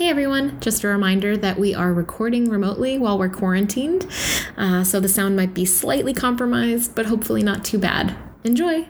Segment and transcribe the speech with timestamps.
[0.00, 4.06] Hey everyone, just a reminder that we are recording remotely while we're quarantined,
[4.56, 8.16] uh, so the sound might be slightly compromised, but hopefully not too bad.
[8.42, 8.88] Enjoy!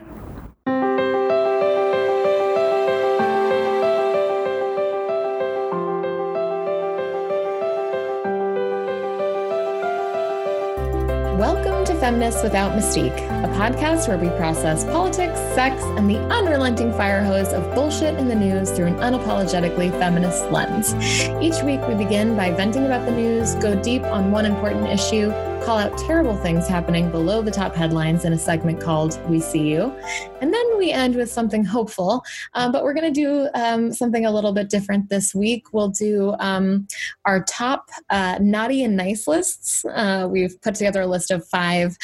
[12.11, 17.53] Feminists Without Mystique, a podcast where we process politics, sex, and the unrelenting fire hose
[17.53, 20.93] of bullshit in the news through an unapologetically feminist lens.
[21.41, 25.31] Each week, we begin by venting about the news, go deep on one important issue,
[25.61, 29.69] call out terrible things happening below the top headlines in a segment called We See
[29.69, 29.95] You.
[30.41, 32.23] And then we end with something hopeful.
[32.55, 35.71] Um, but we're going to do um, something a little bit different this week.
[35.71, 36.87] We'll do um,
[37.25, 39.85] our top uh, naughty and nice lists.
[39.85, 41.95] Uh, we've put together a list of five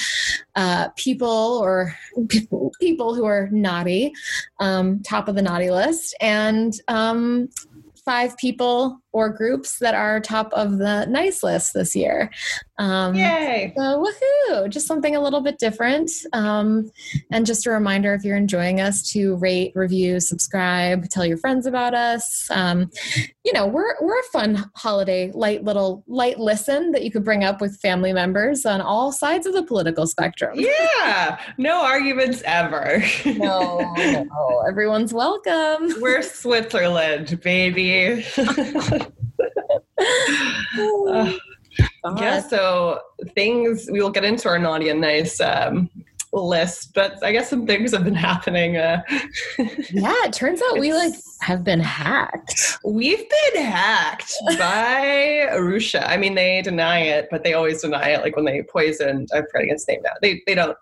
[0.56, 1.96] uh, people or
[2.80, 4.14] people, who are naughty,
[4.60, 6.16] um, top of the naughty list.
[6.22, 7.50] And um,
[8.06, 12.30] five people or groups that are top of the nice list this year.
[12.78, 13.74] Um, Yay!
[13.76, 14.70] So woohoo!
[14.70, 16.12] Just something a little bit different.
[16.34, 16.92] Um,
[17.32, 21.66] and just a reminder if you're enjoying us to rate, review, subscribe, tell your friends
[21.66, 22.48] about us.
[22.52, 22.92] Um,
[23.44, 27.44] you know, we're we're a fun holiday, light little light listen that you could bring
[27.44, 30.60] up with family members on all sides of the political spectrum.
[30.60, 33.04] Yeah, no arguments ever.
[33.26, 35.96] no, no, everyone's welcome.
[36.00, 38.24] We're Switzerland, baby.
[40.00, 41.34] uh,
[42.18, 43.00] yeah, so
[43.36, 45.90] things we will get into our naughty and nice um,
[46.34, 48.78] list, but I guess some things have been happening.
[48.78, 49.02] Uh,
[49.58, 52.80] yeah, it turns out we like have been hacked.
[52.84, 56.10] We've been hacked by Russia.
[56.10, 58.22] I mean, they deny it, but they always deny it.
[58.22, 60.12] Like when they poisoned, I'm forgetting his name now.
[60.22, 60.78] They they don't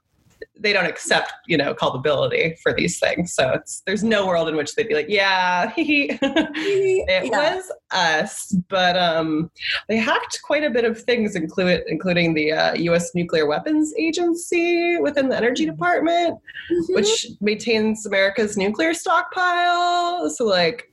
[0.57, 3.33] they don't accept you know culpability for these things.
[3.33, 7.55] So it's there's no world in which they'd be like yeah it yeah.
[7.55, 9.49] was us but um
[9.87, 14.97] they hacked quite a bit of things include, including the uh, us nuclear weapons agency
[14.97, 16.35] within the energy department
[16.71, 16.93] mm-hmm.
[16.93, 20.89] which maintains america's nuclear stockpile so like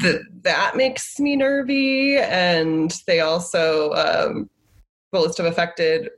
[0.00, 2.18] th- that makes me nervy.
[2.18, 4.50] And they also um,
[5.12, 6.10] the list of affected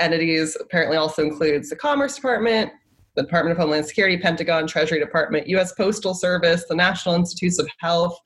[0.00, 2.72] entities apparently also includes the Commerce Department,
[3.18, 5.72] the Department of Homeland Security, Pentagon, Treasury Department, U.S.
[5.72, 8.18] Postal Service, the National Institutes of Health,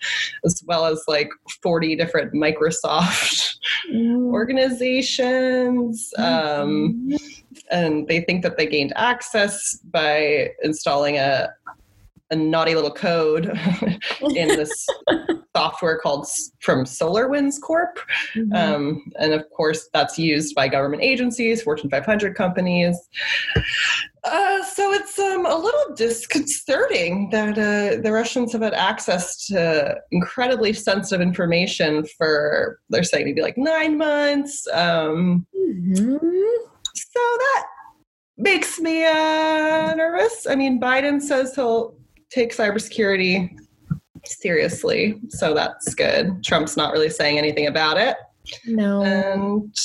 [0.45, 1.31] as well as like
[1.63, 3.57] 40 different Microsoft
[3.91, 4.33] mm.
[4.33, 6.13] organizations.
[6.19, 7.17] Um, mm-hmm.
[7.71, 11.49] and they think that they gained access by installing a
[12.33, 13.47] a naughty little code
[14.23, 14.87] in this
[15.55, 16.27] software called
[16.61, 17.99] from SolarWinds Corp.
[18.35, 18.53] Mm-hmm.
[18.55, 22.97] Um, and of course, that's used by government agencies, Fortune 500 companies.
[24.25, 29.97] Uh, so it's um, a little disconcerting that uh, the Russians have had access to
[30.11, 34.67] incredibly sensitive information for, they're saying maybe like nine months.
[34.73, 36.17] Um, mm-hmm.
[36.95, 37.67] So that
[38.39, 40.47] makes me uh, nervous.
[40.49, 41.97] I mean, Biden says he'll
[42.33, 43.57] take cybersecurity
[44.25, 45.21] seriously.
[45.29, 46.43] So that's good.
[46.43, 48.17] Trump's not really saying anything about it.
[48.67, 49.03] No.
[49.03, 49.77] And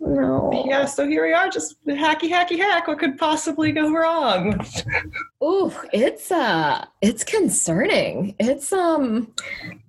[0.00, 0.64] no.
[0.66, 2.88] Yeah, so here we are, just hacky hacky hack.
[2.88, 4.60] What could possibly go wrong?
[5.40, 8.34] Oh, it's uh it's concerning.
[8.38, 9.32] It's um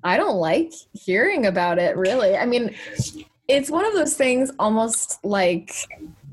[0.03, 2.38] I don't like hearing about it really.
[2.38, 2.75] I mean,
[3.47, 5.71] it's one of those things almost like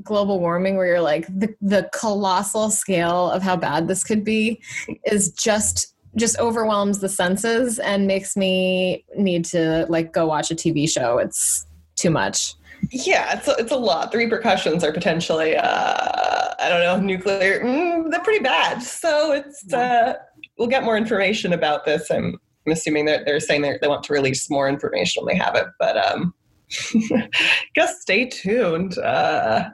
[0.02, 4.60] global warming where you're like the, the colossal scale of how bad this could be
[5.04, 10.54] is just just overwhelms the senses and makes me need to like go watch a
[10.54, 11.18] TV show.
[11.18, 12.54] It's too much.
[12.90, 14.12] Yeah, it's a, it's a lot.
[14.12, 17.64] The repercussions are potentially, uh, I don't know, nuclear.
[17.64, 18.82] Mm, they're pretty bad.
[18.82, 20.14] So it's uh,
[20.58, 22.10] we'll get more information about this.
[22.10, 25.42] I'm, I'm assuming that they're saying they they want to release more information when they
[25.42, 26.34] have it, but um,
[27.74, 28.98] guess stay tuned.
[28.98, 29.70] Uh,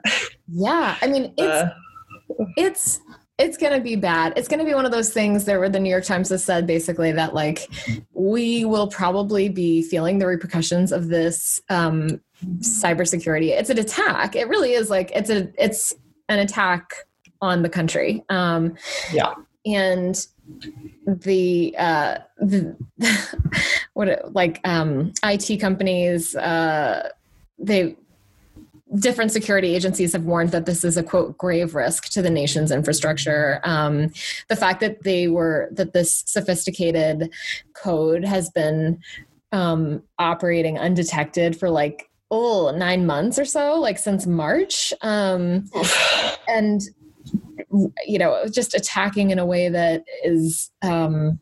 [0.47, 1.69] yeah, I mean it's uh,
[2.57, 2.99] it's
[3.39, 4.33] it's going to be bad.
[4.35, 6.43] It's going to be one of those things that where the New York Times has
[6.43, 7.69] said basically that like
[8.13, 12.19] we will probably be feeling the repercussions of this um,
[12.59, 13.49] cybersecurity.
[13.49, 14.35] It's an attack.
[14.35, 15.93] It really is like it's a it's
[16.27, 16.93] an attack
[17.41, 18.23] on the country.
[18.29, 18.75] Um,
[19.13, 19.33] yeah,
[19.65, 20.27] and
[21.05, 22.75] the uh, the
[23.93, 27.09] what like um, IT companies uh,
[27.57, 27.95] they
[28.97, 32.71] different security agencies have warned that this is a quote grave risk to the nation's
[32.71, 33.59] infrastructure.
[33.63, 34.11] Um,
[34.47, 37.31] the fact that they were that this sophisticated
[37.73, 38.99] code has been
[39.51, 45.65] um, operating undetected for like oh nine months or so like since march um,
[46.47, 46.81] and
[48.05, 51.39] you know just attacking in a way that is um,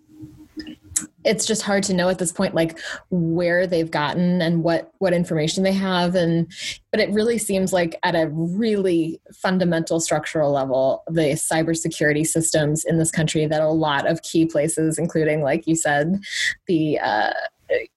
[1.24, 2.80] it's just hard to know at this point like
[3.10, 6.16] where they've gotten and what what information they have.
[6.16, 6.52] And
[6.92, 12.98] but it really seems like at a really fundamental structural level the cybersecurity systems in
[12.98, 16.20] this country that a lot of key places including like you said
[16.68, 17.34] the uh,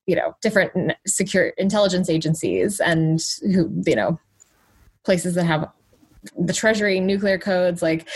[0.06, 4.18] you know different secure intelligence agencies and who you know
[5.04, 5.68] places that have
[6.38, 8.08] the treasury nuclear codes like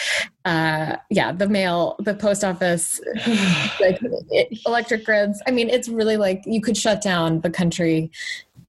[0.45, 3.01] uh yeah the mail the post office
[3.81, 3.99] like
[4.67, 5.43] electric grids.
[5.47, 8.11] I mean it's really like you could shut down the country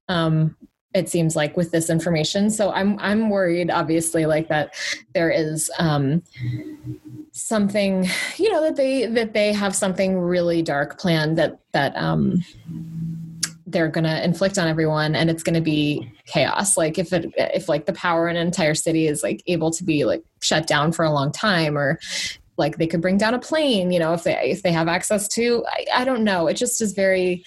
[0.08, 0.56] um
[0.94, 2.48] it seems like with this information.
[2.50, 4.74] So i'm i'm worried obviously like that
[5.14, 6.22] there is um
[7.32, 8.08] something
[8.38, 12.42] you know that they that they have something really dark planned that that um
[13.66, 16.76] they're going to inflict on everyone and it's going to be chaos.
[16.76, 19.84] Like if it if like the power in an entire city is like able to
[19.84, 21.98] be like shut down for a long time or
[22.56, 25.28] like they could bring down a plane you know if they if they have access
[25.28, 26.46] to I, I don't know.
[26.46, 27.44] It just is very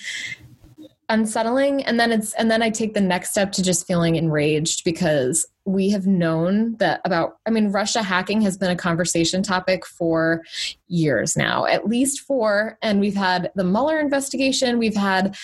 [1.07, 1.83] unsettling.
[1.85, 5.47] And then it's and then i take the next step to just feeling enraged because
[5.65, 10.43] we have known that about i mean russia hacking has been a conversation topic for
[10.87, 12.77] years now at least four.
[12.81, 14.77] And we've had the mueller investigation.
[14.77, 15.35] We've had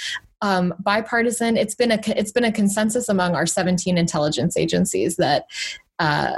[0.42, 1.58] um, bipartisan.
[1.58, 5.48] It's been a it's been a consensus among our 17 intelligence agencies that.
[6.00, 6.36] Uh,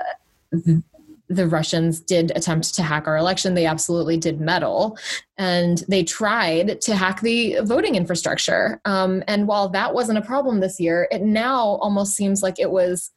[1.29, 3.53] the Russians did attempt to hack our election.
[3.53, 4.97] They absolutely did meddle.
[5.37, 8.79] And they tried to hack the voting infrastructure.
[8.85, 12.71] Um, and while that wasn't a problem this year, it now almost seems like it
[12.71, 13.11] was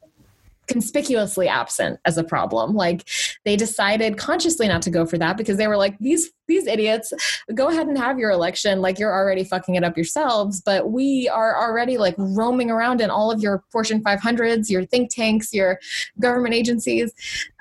[0.71, 3.09] conspicuously absent as a problem like
[3.45, 7.13] they decided consciously not to go for that because they were like these these idiots
[7.55, 11.29] go ahead and have your election like you're already fucking it up yourselves but we
[11.29, 15.81] are already like roaming around in all of your fortune 500s your think tanks your
[16.21, 17.13] government agencies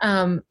[0.04, 0.44] um,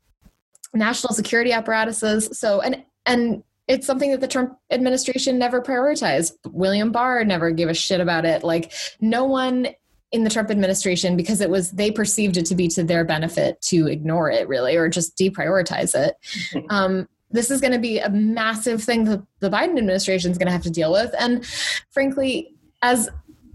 [0.75, 6.33] national security apparatuses so and and it's something that the Trump administration never prioritized.
[6.47, 8.43] William Barr never gave a shit about it.
[8.43, 9.69] Like, no one
[10.13, 13.61] in the Trump administration because it was they perceived it to be to their benefit
[13.63, 16.17] to ignore it really or just deprioritize it.
[16.53, 16.67] Mm-hmm.
[16.79, 20.47] Um, this is going to be a massive thing that the Biden administration is going
[20.47, 21.45] to have to deal with, and
[21.91, 23.11] frankly, as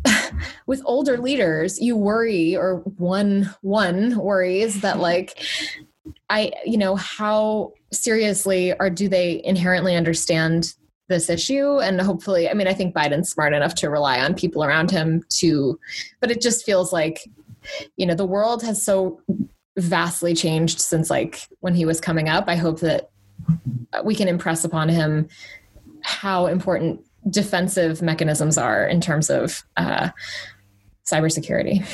[0.67, 5.39] with older leaders, you worry or one one worries that like
[6.29, 10.75] I you know how seriously or do they inherently understand
[11.09, 11.79] this issue.
[11.79, 15.23] And hopefully i mean i think biden's smart enough to rely on people around him
[15.29, 15.79] to
[16.19, 17.29] but it just feels like
[17.97, 19.19] you know the world has so
[19.77, 22.45] vastly changed since like when he was coming up.
[22.47, 23.09] I hope that
[24.03, 25.27] we can impress upon him
[26.01, 30.09] how important defensive mechanisms are in terms of uh,
[31.05, 31.85] cybersecurity.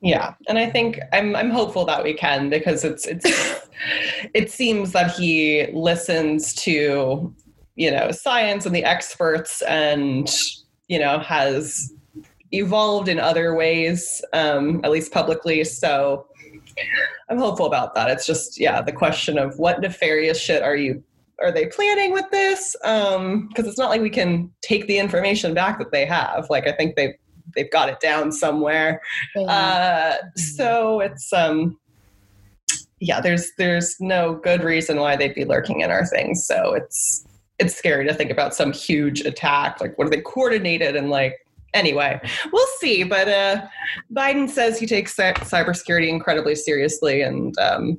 [0.00, 0.34] Yeah.
[0.48, 3.24] And i think i'm i'm hopeful that we can because it's it's
[4.34, 7.34] it seems that he listens to
[7.76, 10.30] you know science and the experts and
[10.88, 11.92] you know has
[12.52, 15.64] evolved in other ways um, at least publicly.
[15.64, 16.26] So
[17.28, 18.10] i'm hopeful about that.
[18.10, 21.02] It's just yeah the question of what nefarious shit are you
[21.40, 22.76] are they planning with this?
[22.80, 26.46] Because um, it's not like we can take the information back that they have.
[26.50, 27.14] Like i think they've
[27.54, 29.00] they've got it down somewhere.
[29.36, 31.78] Uh, so it's um
[33.00, 36.46] yeah there's there's no good reason why they'd be lurking in our things.
[36.46, 37.24] So it's
[37.58, 39.80] it's scary to think about some huge attack.
[39.80, 41.34] Like, what are they coordinated and like?
[41.72, 42.20] Anyway,
[42.52, 43.02] we'll see.
[43.02, 43.66] But uh,
[44.12, 47.98] Biden says he takes cybersecurity incredibly seriously, and um,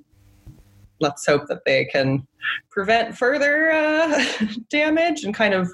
[1.01, 2.25] let's hope that they can
[2.71, 4.24] prevent further uh,
[4.69, 5.69] damage and kind of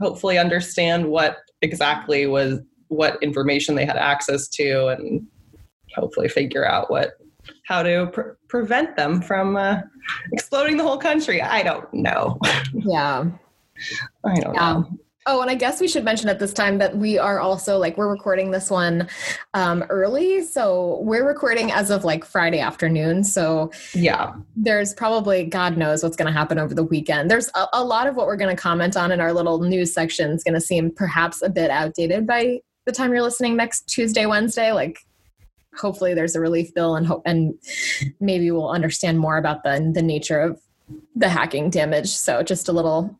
[0.00, 5.26] hopefully understand what exactly was what information they had access to, and
[5.94, 7.14] hopefully figure out what
[7.66, 9.80] how to pre- prevent them from uh,
[10.32, 11.42] exploding the whole country.
[11.42, 12.38] I don't know.
[12.74, 13.24] Yeah.
[14.24, 14.72] I don't yeah.
[14.72, 14.98] know.
[15.26, 17.96] Oh, and I guess we should mention at this time that we are also like
[17.96, 19.08] we're recording this one
[19.54, 23.24] um, early, so we're recording as of like Friday afternoon.
[23.24, 27.30] So yeah, there's probably God knows what's going to happen over the weekend.
[27.30, 29.94] There's a, a lot of what we're going to comment on in our little news
[29.94, 33.88] section is going to seem perhaps a bit outdated by the time you're listening next
[33.88, 34.72] Tuesday, Wednesday.
[34.72, 34.98] Like
[35.78, 37.54] hopefully there's a relief bill and hope and
[38.20, 40.60] maybe we'll understand more about the the nature of
[41.16, 42.08] the hacking damage.
[42.08, 43.18] So just a little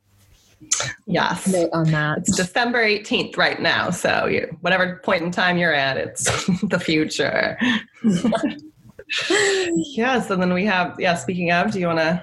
[1.07, 2.19] yes note on that.
[2.19, 3.91] It's December 18th right now.
[3.91, 6.25] So you, whatever point in time you're at, it's
[6.69, 7.59] the future.
[9.29, 11.15] yes, and then we have yeah.
[11.15, 12.23] Speaking of, do you want to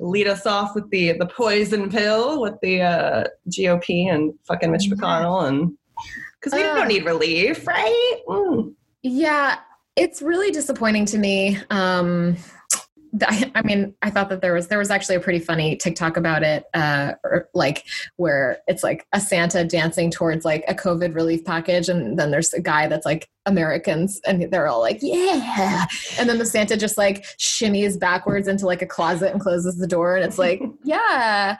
[0.00, 4.88] lead us off with the the poison pill with the uh, GOP and fucking Mitch
[4.88, 5.76] McConnell and
[6.40, 8.20] because we uh, don't need relief, right?
[8.28, 8.74] Mm.
[9.04, 9.58] Yeah,
[9.96, 11.58] it's really disappointing to me.
[11.68, 12.38] Um,
[13.22, 16.16] I, I mean, I thought that there was there was actually a pretty funny TikTok
[16.16, 17.84] about it, uh, or like
[18.16, 22.54] where it's like a Santa dancing towards like a COVID relief package, and then there's
[22.54, 25.86] a guy that's like Americans, and they're all like, "Yeah,"
[26.18, 29.86] and then the Santa just like shimmies backwards into like a closet and closes the
[29.86, 31.56] door, and it's like, "Yeah,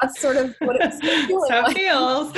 [0.00, 2.32] that's sort of what it's feeling How like." feels.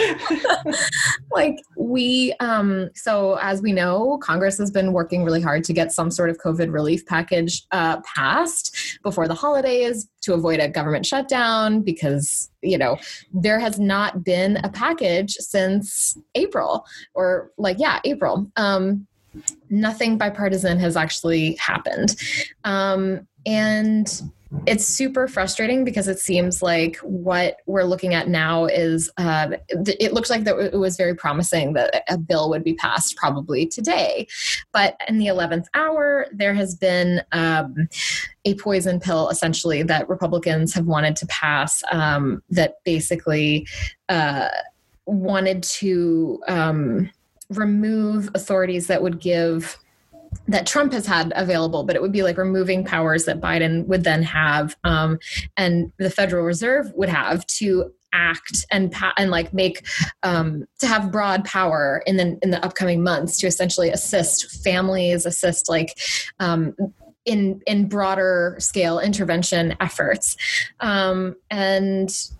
[1.33, 5.93] like we um so as we know congress has been working really hard to get
[5.93, 11.07] some sort of covid relief package uh passed before the holidays to avoid a government
[11.07, 12.99] shutdown because you know
[13.33, 16.85] there has not been a package since april
[17.15, 18.51] or like yeah april.
[18.57, 19.07] Um
[19.69, 22.17] nothing bipartisan has actually happened.
[22.65, 24.23] Um and
[24.67, 30.13] it's super frustrating because it seems like what we're looking at now is uh, it
[30.13, 34.27] looks like that it was very promising that a bill would be passed probably today.
[34.73, 37.89] But in the 11th hour there has been um,
[38.45, 43.67] a poison pill essentially that republicans have wanted to pass um, that basically
[44.09, 44.49] uh,
[45.07, 47.11] wanted to um,
[47.51, 49.79] remove authorities that would give
[50.49, 54.05] that Trump has had available, but it would be like removing powers that Biden would
[54.05, 55.19] then have, um,
[55.57, 59.87] and the Federal Reserve would have to act and pa- and like make
[60.23, 65.27] um, to have broad power in the in the upcoming months to essentially assist families,
[65.27, 65.99] assist like.
[66.39, 66.75] Um,
[67.27, 70.39] in in broader scale intervention efforts
[70.81, 72.31] um, and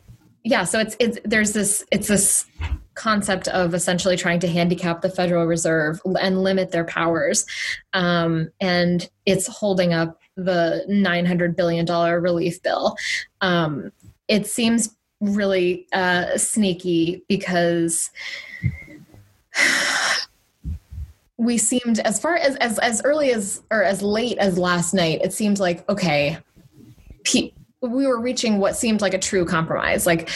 [0.43, 2.47] yeah so it's it's there's this it's this
[3.01, 7.47] concept of essentially trying to handicap the federal reserve and limit their powers
[7.95, 12.95] um, and it's holding up the 900 billion dollar relief bill
[13.41, 13.91] um,
[14.29, 18.11] it seems really uh, sneaky because
[21.39, 25.21] we seemed as far as as as early as or as late as last night
[25.25, 26.37] it seemed like okay
[27.25, 27.53] pe-
[27.83, 30.07] we were reaching what seemed like a true compromise.
[30.07, 30.29] Like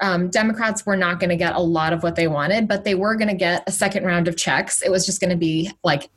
[0.00, 2.94] um, Democrats were not going to get a lot of what they wanted, but they
[2.94, 4.82] were going to get a second round of checks.
[4.82, 6.10] It was just going to be like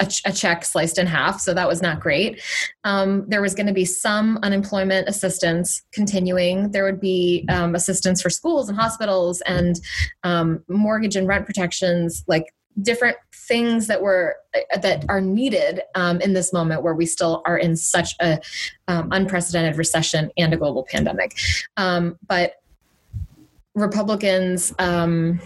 [0.00, 2.42] a, a, check sliced in half, so that was not great.
[2.82, 6.72] Um, there was going to be some unemployment assistance continuing.
[6.72, 9.80] There would be um, assistance for schools and hospitals and
[10.24, 12.46] um, mortgage and rent protections, like
[12.82, 14.36] different things that were
[14.80, 18.40] that are needed um, in this moment where we still are in such a
[18.88, 21.36] um, unprecedented recession and a global pandemic
[21.76, 22.54] um, but
[23.74, 25.40] republicans um,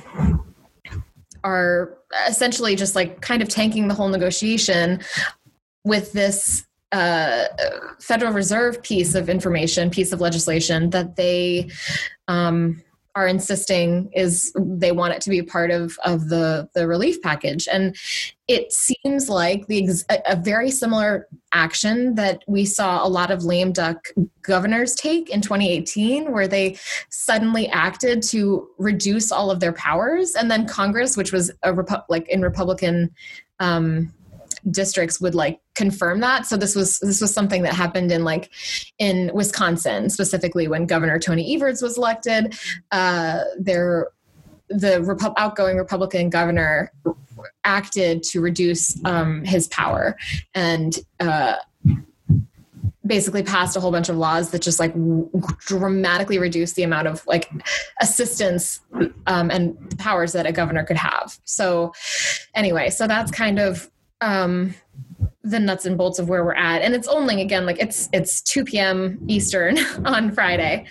[1.43, 5.01] are essentially just like kind of tanking the whole negotiation
[5.85, 7.47] with this uh,
[8.01, 11.69] federal reserve piece of information piece of legislation that they
[12.29, 12.83] um,
[13.15, 17.69] are insisting is they want it to be part of of the the relief package.
[17.71, 17.97] And
[18.49, 19.89] it seems like the
[20.27, 24.09] a very similar action that we saw a lot of lame duck
[24.43, 26.77] governors take in 2018 where they
[27.09, 30.35] suddenly acted to reduce all of their powers.
[30.35, 33.15] And then congress which was a like in republican
[33.61, 34.13] um,
[34.71, 36.47] districts would like confirm that.
[36.47, 38.51] So this was this was something that happened in like
[38.99, 42.57] in wisconsin specifically when governor tony evers was elected.
[42.91, 44.09] Uh there
[44.69, 46.91] the Repu- outgoing republican governor
[47.65, 50.17] acted to reduce um, his power
[50.55, 51.57] and uh,
[53.07, 55.29] basically passed a whole bunch of laws that just like w-
[55.59, 57.51] dramatically reduce the amount of like
[58.01, 58.81] assistance
[59.27, 61.39] um, and powers that a governor could have.
[61.45, 61.93] So
[62.55, 63.91] anyway so that's kind of
[64.25, 64.75] um,
[65.43, 66.83] the nuts and bolts of where we're at.
[66.83, 70.87] And it's only again like it's it's 2 p.m eastern on friday.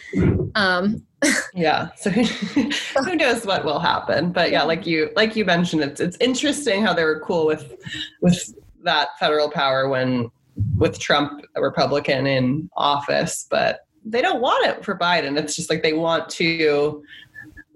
[0.55, 1.05] Um
[1.53, 6.01] yeah so who knows what will happen but yeah like you like you mentioned it's
[6.01, 7.75] it's interesting how they were cool with
[8.19, 10.29] with that federal power when
[10.75, 15.39] with trump a republican in office but they don't want it for biden.
[15.39, 17.03] It's just like they want to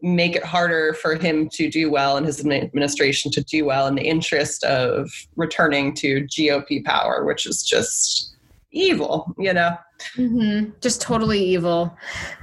[0.01, 3.95] make it harder for him to do well and his administration to do well in
[3.95, 8.35] the interest of returning to GOP power, which is just
[8.71, 9.75] evil, you know?
[10.15, 10.71] Mm-hmm.
[10.81, 11.95] Just totally evil.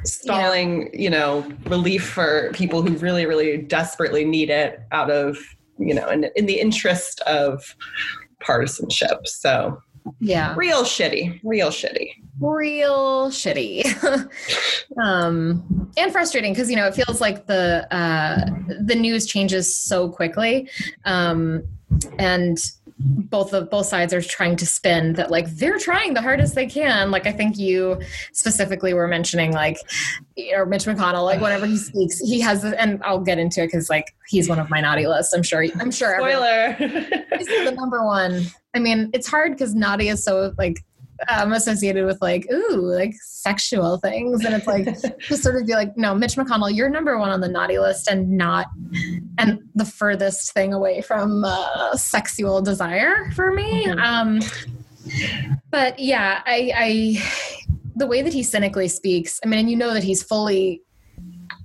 [0.04, 1.00] Stalling, yeah.
[1.00, 5.38] you know, relief for people who really, really desperately need it out of,
[5.78, 7.76] you know, in, in the interest of
[8.40, 9.26] partisanship.
[9.26, 9.80] So,
[10.20, 10.54] yeah.
[10.56, 11.40] Real shitty.
[11.42, 13.84] Real shitty real shitty
[15.02, 18.46] um, and frustrating because you know it feels like the uh,
[18.80, 20.68] the news changes so quickly
[21.04, 21.62] um,
[22.18, 22.58] and
[23.04, 26.66] both of both sides are trying to spin that like they're trying the hardest they
[26.66, 27.11] can.
[27.11, 28.00] Like i think you
[28.32, 29.78] specifically were mentioning like
[30.54, 33.88] or mitch mcconnell like whenever he speaks he has and i'll get into it because
[33.88, 36.73] like he's one of my naughty lists i'm sure i'm sure spoiler.
[37.38, 38.42] He's the number one.
[38.75, 40.84] I mean it's hard because naughty is so like
[41.28, 44.85] um, associated with like ooh like sexual things and it's like
[45.28, 48.09] to sort of be like no mitch mcconnell you're number one on the naughty list
[48.09, 48.66] and not
[49.38, 53.99] and the furthest thing away from uh, sexual desire for me mm-hmm.
[54.00, 54.40] um
[55.71, 57.23] but yeah i i
[57.97, 60.83] the way that he cynically speaks i mean and you know that he's fully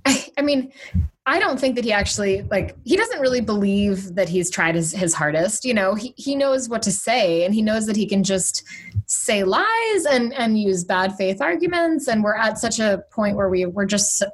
[0.06, 0.72] I, I mean
[1.30, 4.90] I don't think that he actually like he doesn't really believe that he's tried his,
[4.90, 5.64] his hardest.
[5.64, 8.64] You know, he, he knows what to say and he knows that he can just
[9.06, 12.08] say lies and and use bad faith arguments.
[12.08, 14.24] And we're at such a point where we we're just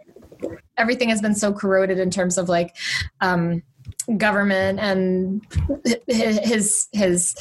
[0.78, 2.74] everything has been so corroded in terms of like
[3.20, 3.62] um,
[4.16, 5.46] government and
[6.08, 7.34] his his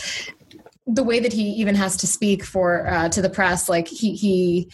[0.86, 3.70] the way that he even has to speak for uh, to the press.
[3.70, 4.70] Like he he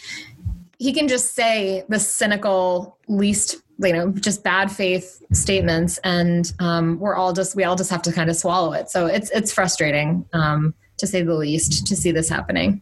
[0.80, 6.98] he can just say the cynical least you know just bad faith statements and um,
[6.98, 8.90] we're all just we all just have to kind of swallow it.
[8.90, 12.80] So it's it's frustrating um, to say the least to see this happening.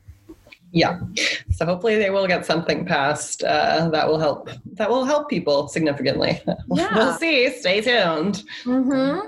[0.72, 1.00] Yeah.
[1.50, 5.68] So hopefully they will get something passed uh, that will help that will help people
[5.68, 6.40] significantly.
[6.72, 6.94] Yeah.
[6.94, 7.50] we'll see.
[7.50, 8.44] Stay tuned.
[8.64, 9.26] Mm-hmm.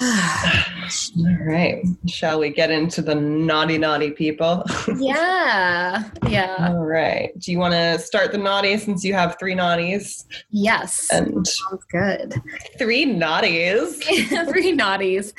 [0.02, 1.84] All right.
[2.06, 4.64] Shall we get into the naughty, naughty people?
[4.98, 6.08] yeah.
[6.26, 6.68] Yeah.
[6.70, 7.38] All right.
[7.38, 10.24] Do you want to start the naughty since you have three naughties?
[10.48, 11.08] Yes.
[11.12, 12.34] And sounds good.
[12.78, 14.02] Three naughties.
[14.48, 15.34] three naughties.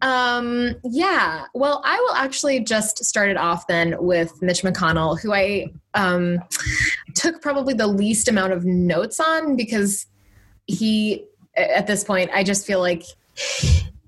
[0.00, 1.44] Um, yeah.
[1.52, 6.38] Well, I will actually just start it off then with Mitch McConnell, who I um,
[7.14, 10.06] took probably the least amount of notes on because
[10.66, 13.02] he, at this point, I just feel like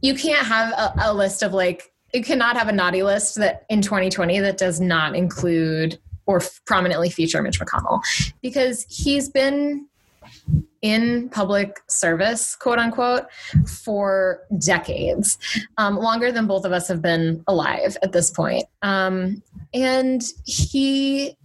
[0.00, 3.66] you can't have a, a list of like you cannot have a naughty list that
[3.68, 8.00] in 2020 that does not include or f- prominently feature Mitch McConnell
[8.40, 9.86] because he's been
[10.82, 13.26] in public service, quote unquote,
[13.66, 15.38] for decades,
[15.76, 18.64] um, longer than both of us have been alive at this point.
[18.82, 19.42] Um,
[19.74, 21.36] and he,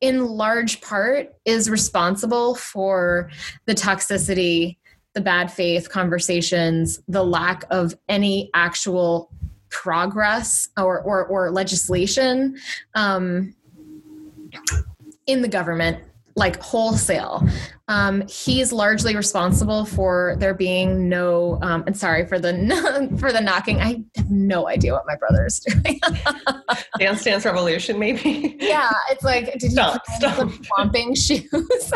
[0.00, 3.30] in large part, is responsible for
[3.66, 4.76] the toxicity
[5.14, 9.30] the bad faith conversations, the lack of any actual
[9.70, 12.56] progress or or, or legislation
[12.94, 13.54] um,
[15.26, 15.98] in the government
[16.40, 17.46] like wholesale.
[17.86, 21.58] Um, he's largely responsible for there being no.
[21.62, 22.52] Um, and sorry for the
[23.20, 23.80] for the knocking.
[23.80, 26.00] I have no idea what my brother is doing.
[26.98, 28.56] Dance Dance Revolution, maybe.
[28.58, 30.50] Yeah, it's like did stop, he stop.
[30.64, 31.92] stomping shoes?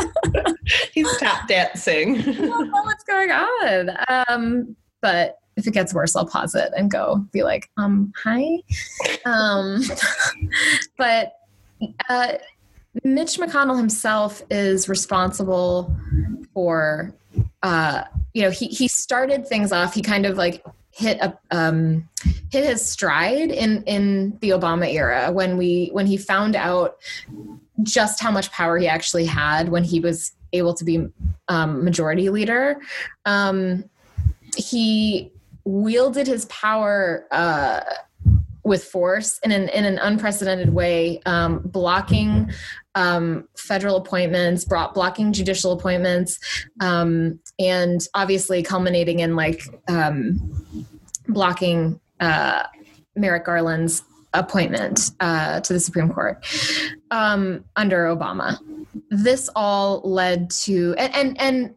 [0.92, 2.18] he's tap dancing.
[2.18, 3.96] I don't know what's going on.
[4.08, 8.58] Um, but if it gets worse, I'll pause it and go be like, um, hi.
[9.24, 9.82] Um,
[10.98, 11.34] but
[12.08, 12.32] uh,
[13.02, 15.94] Mitch McConnell himself is responsible
[16.52, 17.12] for,
[17.62, 19.94] uh, you know, he he started things off.
[19.94, 22.08] He kind of like hit a um,
[22.52, 26.98] hit his stride in in the Obama era when we when he found out
[27.82, 31.08] just how much power he actually had when he was able to be
[31.48, 32.80] um, majority leader.
[33.26, 33.84] Um,
[34.56, 35.32] he
[35.64, 37.26] wielded his power.
[37.30, 37.80] Uh,
[38.64, 42.50] with force in an in an unprecedented way, um, blocking
[42.94, 46.38] um, federal appointments, brought blocking judicial appointments,
[46.80, 50.40] um, and obviously culminating in like um,
[51.28, 52.64] blocking uh,
[53.14, 56.44] Merrick Garland's appointment uh, to the Supreme Court
[57.10, 58.58] um, under Obama.
[59.10, 61.74] This all led to and and,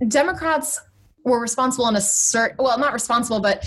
[0.00, 0.80] and Democrats
[1.24, 3.64] were responsible in a certain well, not responsible, but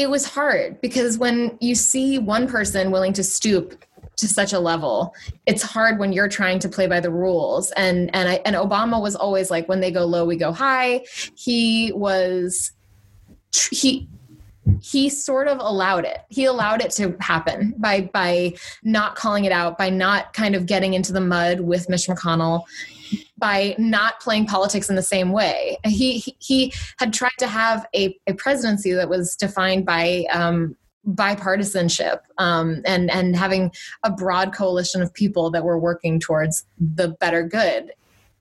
[0.00, 3.84] it was hard because when you see one person willing to stoop
[4.16, 5.14] to such a level
[5.46, 7.70] it's hard when you're trying to play by the rules.
[7.72, 11.04] And and I, and obama was always like when they go low we go high.
[11.34, 12.72] He was
[13.70, 14.08] he
[14.82, 16.18] he sort of allowed it.
[16.28, 20.64] He allowed it to happen by by not calling it out by not kind of
[20.66, 22.62] getting into the mud with mitch mcconnell
[23.38, 25.78] by not playing politics in the same way.
[25.84, 32.20] He he, had tried to have a, a presidency that was defined by um, bipartisanship
[32.38, 37.42] um, and and having a broad coalition of people that were working towards the better
[37.42, 37.92] good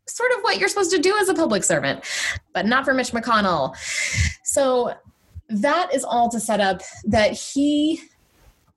[0.07, 2.03] sort of what you're supposed to do as a public servant
[2.53, 3.75] but not for mitch mcconnell
[4.43, 4.93] so
[5.47, 8.01] that is all to set up that he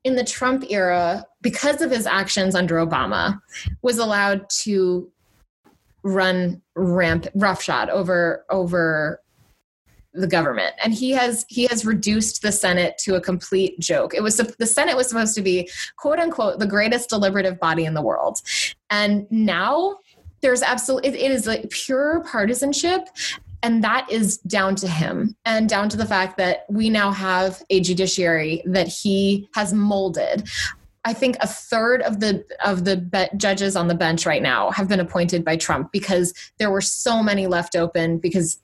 [0.05, 3.41] in the trump era because of his actions under obama
[3.81, 5.11] was allowed to
[6.03, 9.21] run ramp roughshod over over
[10.15, 10.75] the government.
[10.83, 14.15] And he has he has reduced the senate to a complete joke.
[14.15, 17.95] It was the senate was supposed to be quote unquote the greatest deliberative body in
[17.95, 18.41] the world.
[18.91, 19.99] And now
[20.43, 23.09] there's absolutely it, it is like pure partisanship
[23.63, 27.63] and that is down to him and down to the fact that we now have
[27.71, 30.49] a judiciary that he has molded
[31.05, 34.71] I think a third of the of the be- judges on the bench right now
[34.71, 38.59] have been appointed by Trump because there were so many left open because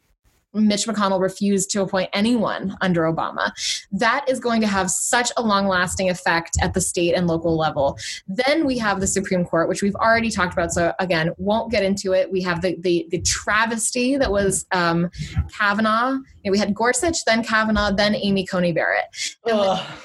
[0.55, 3.51] Mitch McConnell refused to appoint anyone under Obama.
[3.93, 7.57] That is going to have such a long lasting effect at the state and local
[7.57, 7.99] level.
[8.27, 10.73] Then we have the Supreme Court, which we've already talked about.
[10.73, 12.31] So, again, won't get into it.
[12.33, 15.11] We have the, the, the travesty that was um,
[15.57, 16.13] Kavanaugh.
[16.13, 19.05] You know, we had Gorsuch, then Kavanaugh, then Amy Coney Barrett.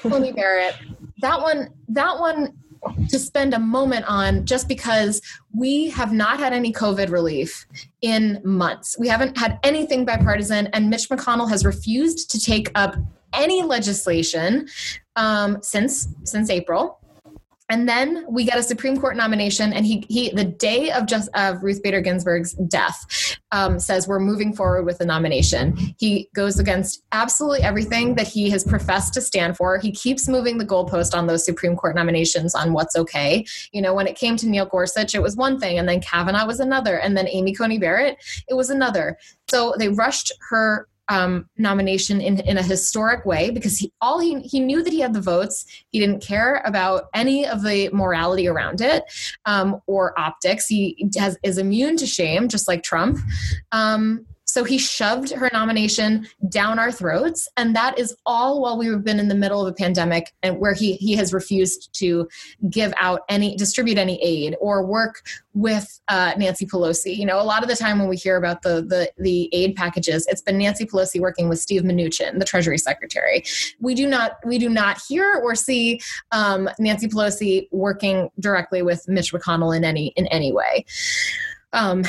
[0.02, 0.76] Coney Barrett.
[1.18, 2.52] That one, that one
[3.08, 5.20] to spend a moment on just because
[5.54, 7.66] we have not had any COVID relief
[8.02, 8.96] in months.
[8.98, 12.96] We haven't had anything bipartisan, and Mitch McConnell has refused to take up
[13.32, 14.68] any legislation
[15.16, 17.00] um, since since April
[17.70, 21.30] and then we get a Supreme Court nomination, and he he the day of just
[21.34, 25.76] of Ruth Bader Ginsburg's death um, says we're moving forward with the nomination.
[25.98, 29.78] He goes against absolutely everything that he has professed to stand for.
[29.78, 33.46] He keeps moving the goalpost on those Supreme Court nominations on what's okay.
[33.72, 36.46] You know, when it came to Neil Gorsuch, it was one thing, and then Kavanaugh
[36.46, 39.16] was another, and then Amy Coney Barrett, it was another.
[39.48, 44.40] So they rushed her um, nomination in, in a historic way because he all he,
[44.40, 45.66] he knew that he had the votes.
[45.90, 49.04] He didn't care about any of the morality around it
[49.44, 50.66] um, or optics.
[50.66, 53.18] He has is immune to shame just like trump.
[53.72, 57.48] Um, so he shoved her nomination down our throats.
[57.56, 60.74] And that is all while we've been in the middle of a pandemic and where
[60.74, 62.28] he, he has refused to
[62.70, 65.22] give out any, distribute any aid or work
[65.54, 67.16] with uh, Nancy Pelosi.
[67.16, 69.74] You know, a lot of the time when we hear about the, the, the aid
[69.74, 73.42] packages, it's been Nancy Pelosi working with Steve Mnuchin, the Treasury Secretary.
[73.80, 79.08] We do not, we do not hear or see um, Nancy Pelosi working directly with
[79.08, 80.84] Mitch McConnell in any, in any way.
[81.72, 82.04] Um,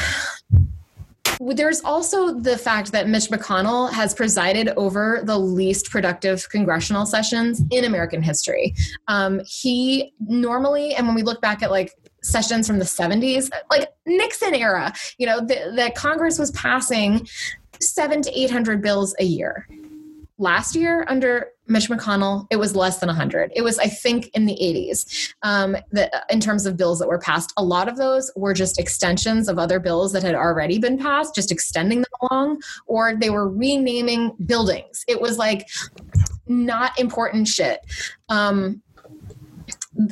[1.40, 7.62] there's also the fact that Mitch McConnell has presided over the least productive congressional sessions
[7.72, 8.74] in American history.
[9.08, 13.90] Um, he normally, and when we look back at like sessions from the 70s, like
[14.06, 17.28] Nixon era, you know, the Congress was passing
[17.82, 19.68] seven to 800 bills a year
[20.38, 23.52] last year under Mitch McConnell, it was less than 100.
[23.56, 25.34] It was, I think, in the 80s.
[25.42, 28.80] Um, that in terms of bills that were passed, a lot of those were just
[28.80, 33.30] extensions of other bills that had already been passed, just extending them along, or they
[33.30, 35.04] were renaming buildings.
[35.08, 35.68] It was like
[36.48, 37.80] not important shit.
[38.30, 38.82] Um,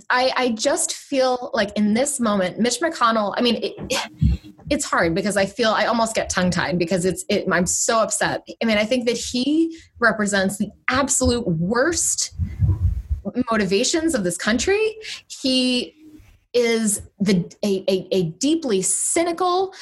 [0.10, 5.16] I, I just feel like in this moment, Mitch McConnell, I mean, it, it's hard
[5.16, 8.48] because I feel I almost get tongue tied because it's it, I'm so upset.
[8.62, 12.34] I mean, I think that he represents the absolute worst
[13.52, 14.96] motivations of this country.
[15.28, 15.96] He
[16.54, 19.74] is the a, a, a deeply cynical,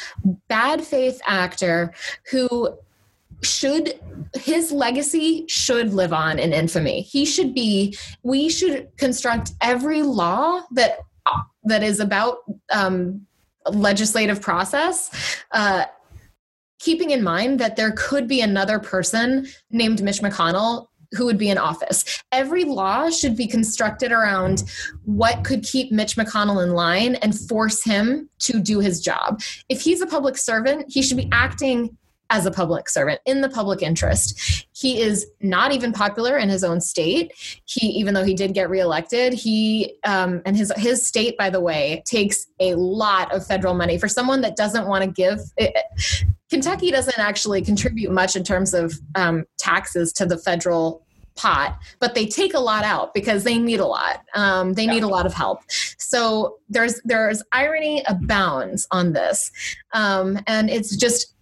[0.47, 1.93] bad faith actor
[2.29, 2.77] who
[3.43, 3.99] should
[4.35, 7.01] his legacy should live on in infamy.
[7.01, 7.97] He should be.
[8.23, 10.99] We should construct every law that
[11.63, 12.39] that is about
[12.71, 13.25] um,
[13.69, 15.85] legislative process, uh,
[16.79, 21.49] keeping in mind that there could be another person named Mitch McConnell who would be
[21.49, 22.23] in office.
[22.31, 24.63] Every law should be constructed around
[25.03, 29.41] what could keep Mitch McConnell in line and force him to do his job.
[29.67, 31.97] If he's a public servant, he should be acting
[32.31, 34.65] as a public servant in the public interest.
[34.71, 37.33] He is not even popular in his own state.
[37.65, 41.59] He, even though he did get reelected, he um, and his his state, by the
[41.59, 45.39] way, takes a lot of federal money for someone that doesn't want to give.
[45.57, 45.75] It,
[46.49, 52.15] Kentucky doesn't actually contribute much in terms of um, taxes to the federal pot, but
[52.15, 54.23] they take a lot out because they need a lot.
[54.35, 55.59] Um, they need a lot of help.
[55.97, 59.51] So there's there's irony abounds on this,
[59.93, 61.35] um, and it's just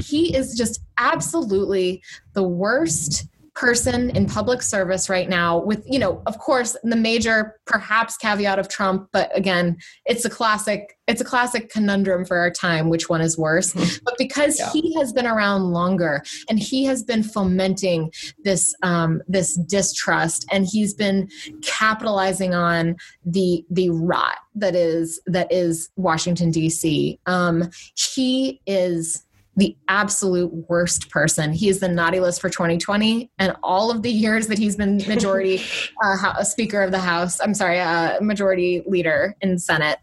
[0.00, 2.02] he is just absolutely
[2.34, 3.26] the worst
[3.60, 8.58] person in public service right now with you know of course the major perhaps caveat
[8.58, 13.10] of trump but again it's a classic it's a classic conundrum for our time which
[13.10, 14.02] one is worse mm-hmm.
[14.02, 14.70] but because yeah.
[14.72, 18.10] he has been around longer and he has been fomenting
[18.44, 21.28] this um, this distrust and he's been
[21.60, 22.96] capitalizing on
[23.26, 29.26] the the rot that is that is washington dc um, he is
[29.60, 31.52] the absolute worst person.
[31.52, 34.96] He is the naughty list for 2020, and all of the years that he's been
[35.06, 35.62] majority
[36.04, 37.40] uh, Speaker of the House.
[37.40, 39.98] I'm sorry, uh, majority leader in Senate.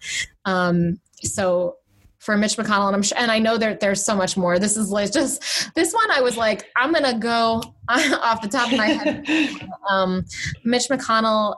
[0.46, 1.78] Um, so
[2.20, 4.60] for Mitch McConnell, and I'm sure, and I know there, there's so much more.
[4.60, 6.12] This is like just this one.
[6.12, 9.26] I was like, I'm gonna go off the top of my head.
[9.90, 10.26] Um,
[10.66, 11.56] Mitch McConnell,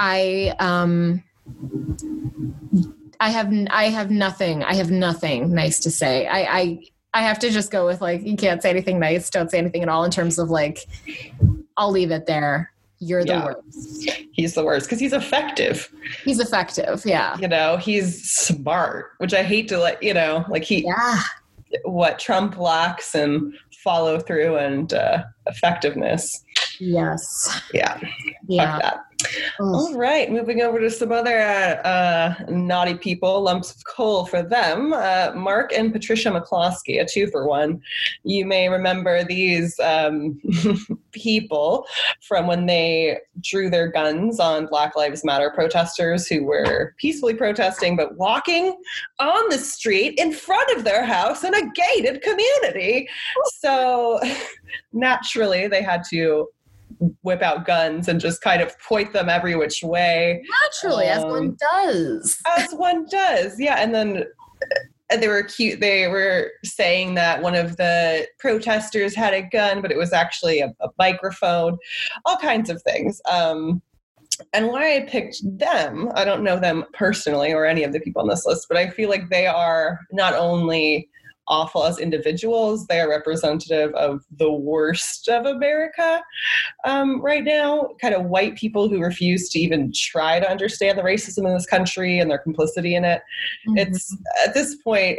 [0.00, 1.22] I um,
[3.20, 4.62] I have I have nothing.
[4.64, 6.26] I have nothing nice to say.
[6.26, 6.78] I I
[7.14, 9.82] I have to just go with like you can't say anything nice, don't say anything
[9.82, 10.80] at all in terms of like
[11.76, 12.72] I'll leave it there.
[13.00, 13.44] You're the Yeah.
[13.44, 14.10] worst.
[14.32, 15.92] He's the worst because he's effective.
[16.24, 17.02] He's effective.
[17.04, 17.36] Yeah.
[17.38, 21.20] You know, he's smart, which I hate to let, you know, like he, Yeah.
[21.82, 26.42] what Trump lacks and follow through and uh, effectiveness.
[26.80, 27.60] Yes.
[27.74, 28.00] Yeah,
[28.48, 28.98] Yeah.
[29.60, 34.42] All right, moving over to some other uh, uh, naughty people, lumps of coal for
[34.42, 34.92] them.
[34.92, 37.80] Uh, Mark and Patricia McCloskey, a two for one.
[38.24, 40.40] You may remember these um,
[41.12, 41.86] people
[42.20, 47.96] from when they drew their guns on Black Lives Matter protesters who were peacefully protesting
[47.96, 48.76] but walking
[49.18, 53.08] on the street in front of their house in a gated community.
[53.60, 54.20] So
[54.92, 56.48] naturally, they had to
[57.22, 61.48] whip out guns and just kind of point them every which way Naturally, as one
[61.48, 62.38] Um, does.
[62.56, 64.24] as one does yeah and then
[65.12, 69.82] uh, they were cute they were saying that one of the protesters had a gun
[69.82, 71.76] but it was actually a, a microphone
[72.24, 73.82] all kinds of things um,
[74.52, 78.22] and why i picked them i don't know them personally or any of the people
[78.22, 81.08] on this list but i feel like they are not only
[81.48, 86.22] awful as individuals they are representative of the worst of america
[86.84, 87.88] um, right now.
[88.00, 91.66] Kind of white people who refuse to even try to understand the racism in this
[91.66, 93.22] country and their complicity in it.
[93.76, 95.18] It's at this point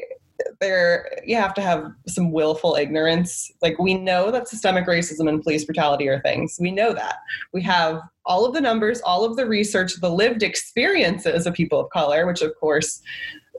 [0.60, 3.52] there you have to have some willful ignorance.
[3.62, 6.58] Like we know that systemic racism and police brutality are things.
[6.60, 7.16] We know that.
[7.54, 11.80] We have all of the numbers all of the research the lived experiences of people
[11.80, 13.02] of color which of course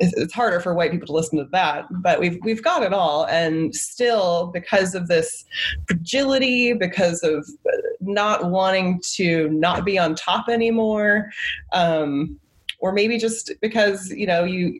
[0.01, 3.25] it's harder for white people to listen to that but we've we've got it all
[3.27, 5.45] and still because of this
[5.87, 11.31] fragility because of uh, not wanting to not be on top anymore
[11.73, 12.39] um,
[12.81, 14.79] or maybe just because you know you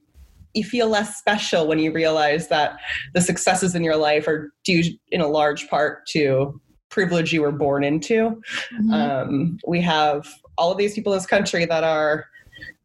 [0.55, 2.79] you feel less special when you realize that
[3.13, 7.53] the successes in your life are due in a large part to privilege you were
[7.53, 8.41] born into
[8.81, 8.93] Mhm.
[8.93, 10.27] um, we have
[10.59, 12.27] all of these people in this country that are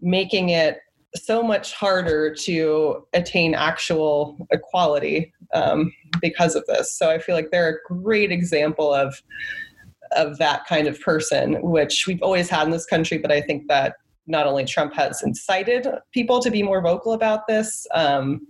[0.01, 0.79] making it
[1.15, 6.93] so much harder to attain actual equality um, because of this.
[6.97, 9.21] So I feel like they're a great example of
[10.13, 13.17] of that kind of person, which we've always had in this country.
[13.17, 13.95] But I think that
[14.27, 18.47] not only Trump has incited people to be more vocal about this, um,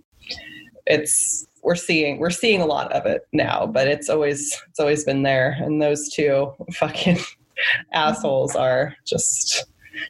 [0.86, 3.66] it's we're seeing we're seeing a lot of it now.
[3.66, 7.18] But it's always it's always been there, and those two fucking
[7.92, 9.66] assholes are just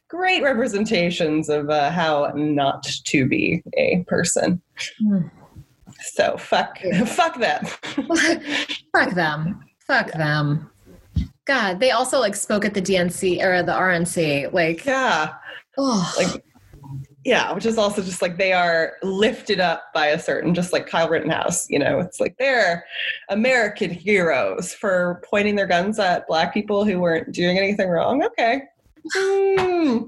[0.08, 4.60] great representations of uh, how not to be a person.
[5.02, 5.30] Mm.
[6.00, 7.04] So fuck, Yeah.
[7.04, 7.66] fuck them.
[8.92, 9.64] Fuck them.
[9.86, 10.70] Fuck them.
[11.44, 14.52] God, they also like spoke at the DNC or the RNC.
[14.52, 15.34] Like, yeah,
[15.76, 16.42] oh, like
[17.24, 20.88] yeah, which is also just like they are lifted up by a certain, just like
[20.88, 21.70] Kyle Rittenhouse.
[21.70, 22.84] You know, it's like they're
[23.28, 28.24] American heroes for pointing their guns at black people who weren't doing anything wrong.
[28.24, 28.62] Okay.
[29.14, 29.98] Hmm.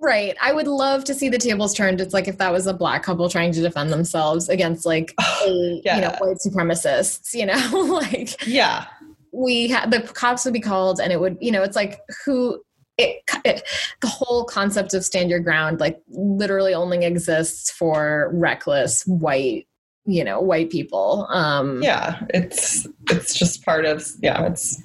[0.00, 0.36] right.
[0.40, 2.00] I would love to see the tables turned.
[2.00, 5.14] It's like if that was a black couple trying to defend themselves against like
[5.46, 5.94] a, Yeah.
[5.96, 7.34] you know white supremacists.
[7.34, 8.86] You know, like Yeah.
[9.32, 12.60] we had the cops would be called, and it would you know it's like who.
[12.96, 13.64] It, it
[14.02, 19.66] the whole concept of stand your ground like literally only exists for reckless white
[20.06, 24.80] you know white people um yeah it's it's just part of yeah it's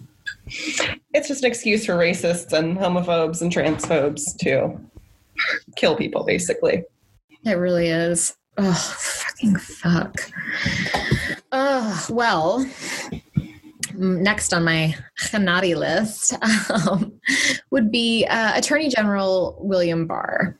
[1.13, 4.79] it's just an excuse for racists and homophobes and transphobes to
[5.75, 6.83] kill people basically
[7.45, 8.35] It really is.
[8.57, 10.15] Oh, fucking fuck.
[11.51, 12.69] Oh, well,
[13.93, 16.33] next on my Hanadi list
[16.89, 17.13] um,
[17.71, 20.57] would be uh, Attorney General William Barr,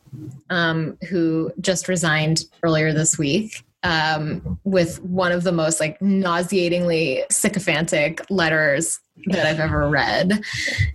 [0.49, 7.23] um, who just resigned earlier this week um, with one of the most like nauseatingly
[7.29, 10.41] sycophantic letters that I've ever read.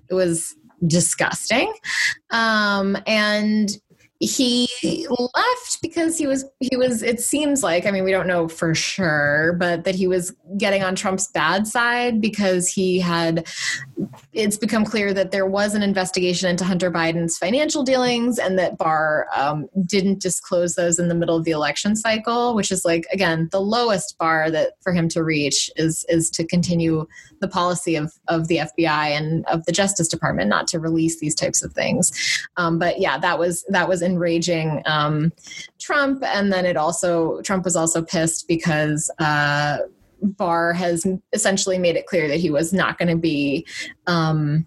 [0.09, 0.55] It was
[0.87, 1.73] disgusting.
[2.31, 3.71] Um, and
[4.27, 8.49] he left because he was he was it seems like i mean we don't know
[8.49, 13.47] for sure but that he was getting on trump's bad side because he had
[14.33, 18.79] it's become clear that there was an investigation into hunter biden's financial dealings and that
[18.79, 23.07] barr um, didn't disclose those in the middle of the election cycle which is like
[23.13, 27.07] again the lowest bar that for him to reach is is to continue
[27.41, 31.35] the policy of of the fbi and of the justice department not to release these
[31.35, 32.13] types of things.
[32.57, 35.33] Um, but yeah, that was that was enraging um,
[35.79, 39.79] Trump, and then it also Trump was also pissed because uh,
[40.23, 43.67] Barr has essentially made it clear that he was not going to be
[44.07, 44.67] um,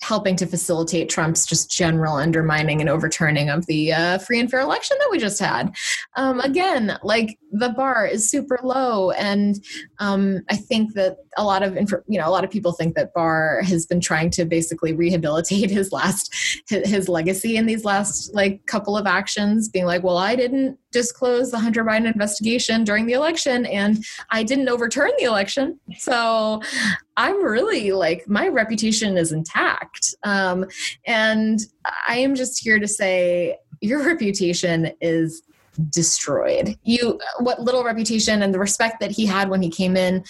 [0.00, 4.60] helping to facilitate Trump's just general undermining and overturning of the uh, free and fair
[4.60, 5.74] election that we just had.
[6.16, 9.62] Um, again, like the bar is super low, and
[9.98, 13.14] um, I think that a lot of you know a lot of people think that
[13.14, 16.34] Barr has been trying to basically rehabilitate his last
[16.68, 21.50] his legacy in these last like couple of actions, being like, well, I didn't disclose
[21.50, 26.62] the Hunter Biden investigation during the election, and I didn't overturn the election, so
[27.16, 30.66] I'm really like my reputation is intact, um,
[31.06, 31.60] and
[32.06, 35.42] I am just here to say your reputation is
[35.90, 36.76] destroyed.
[36.82, 40.24] You, what little reputation and the respect that he had when he came in,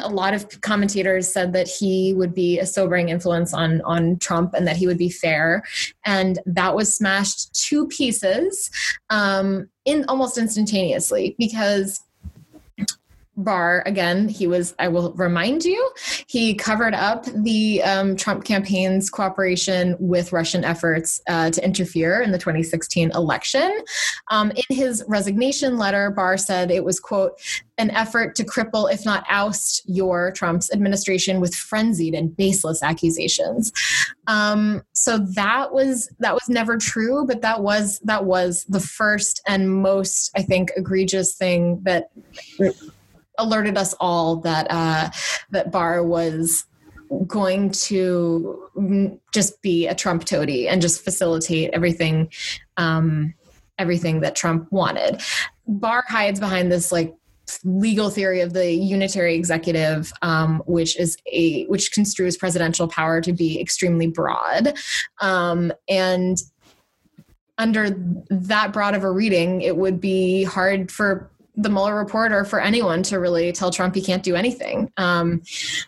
[0.00, 4.54] a lot of commentators said that he would be a sobering influence on on Trump
[4.54, 5.62] and that he would be fair,
[6.04, 8.70] and that was smashed to pieces
[9.10, 12.00] um, in almost instantaneously because
[13.36, 15.90] Barr again he was i will remind you
[16.26, 22.30] he covered up the um, trump campaign's cooperation with russian efforts uh, to interfere in
[22.30, 23.72] the 2016 election.
[24.30, 27.40] Um, in his resignation letter Barr said it was quote
[27.78, 33.72] an effort to cripple if not oust your trump's administration with frenzied and baseless accusations.
[34.26, 39.42] Um, so that was that was never true but that was that was the first
[39.48, 42.10] and most i think egregious thing that
[43.38, 45.10] alerted us all that uh,
[45.50, 46.64] that Barr was
[47.26, 52.30] going to just be a Trump toady and just facilitate everything
[52.76, 53.34] um,
[53.78, 55.20] everything that Trump wanted.
[55.66, 57.14] Barr hides behind this like
[57.64, 63.32] legal theory of the unitary executive, um, which is a which construes presidential power to
[63.32, 64.74] be extremely broad,
[65.20, 66.38] um, and
[67.58, 67.90] under
[68.30, 72.60] that broad of a reading, it would be hard for the Mueller report or for
[72.60, 75.42] anyone to really tell Trump he can't do anything, um,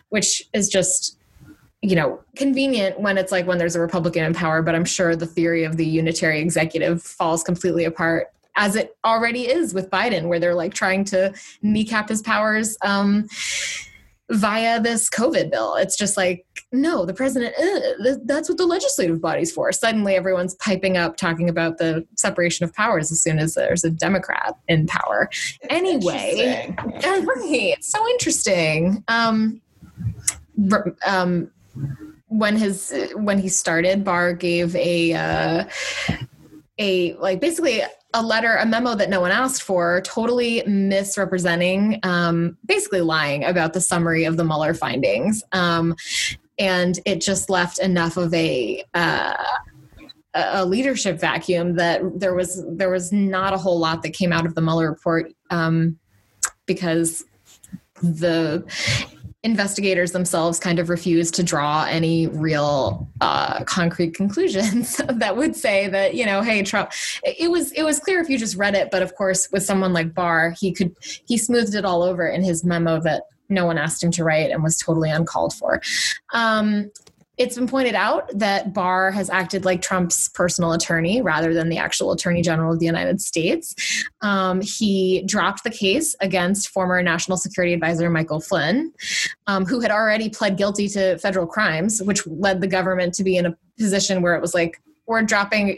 [0.09, 1.17] which is just
[1.81, 4.61] you know convenient when it's like when there's a Republican in power.
[4.61, 9.49] But I'm sure the theory of the unitary executive falls completely apart as it already
[9.49, 12.77] is with Biden, where they're like trying to kneecap his powers.
[12.81, 13.27] Um,
[14.31, 15.75] via this COVID bill.
[15.75, 19.71] It's just like, no, the president, uh, that's what the legislative body's for.
[19.71, 23.89] Suddenly everyone's piping up talking about the separation of powers as soon as there's a
[23.89, 25.29] Democrat in power.
[25.69, 29.03] Anyway, it's so interesting.
[29.07, 29.61] Um,
[31.05, 31.51] um,
[32.27, 35.65] when his when he started, Barr gave a uh,
[36.77, 37.81] a like basically
[38.13, 43.73] a letter, a memo that no one asked for, totally misrepresenting, um, basically lying about
[43.73, 45.43] the summary of the Mueller findings.
[45.51, 45.95] Um,
[46.57, 49.35] and it just left enough of a uh,
[50.33, 54.45] a leadership vacuum that there was there was not a whole lot that came out
[54.45, 55.97] of the Mueller report um,
[56.65, 57.23] because
[58.01, 58.63] the
[59.45, 65.87] investigators themselves kind of refused to draw any real uh, concrete conclusions that would say
[65.87, 66.91] that you know hey trump
[67.23, 69.93] it was it was clear if you just read it but of course with someone
[69.93, 73.77] like barr he could he smoothed it all over in his memo that no one
[73.77, 75.79] asked him to write and was totally uncalled for.
[76.33, 76.91] Um,
[77.37, 81.77] it's been pointed out that Barr has acted like Trump's personal attorney rather than the
[81.77, 83.75] actual attorney general of the United States.
[84.21, 88.93] Um, he dropped the case against former National Security Advisor Michael Flynn,
[89.47, 93.37] um, who had already pled guilty to federal crimes, which led the government to be
[93.37, 95.77] in a position where it was like, we're dropping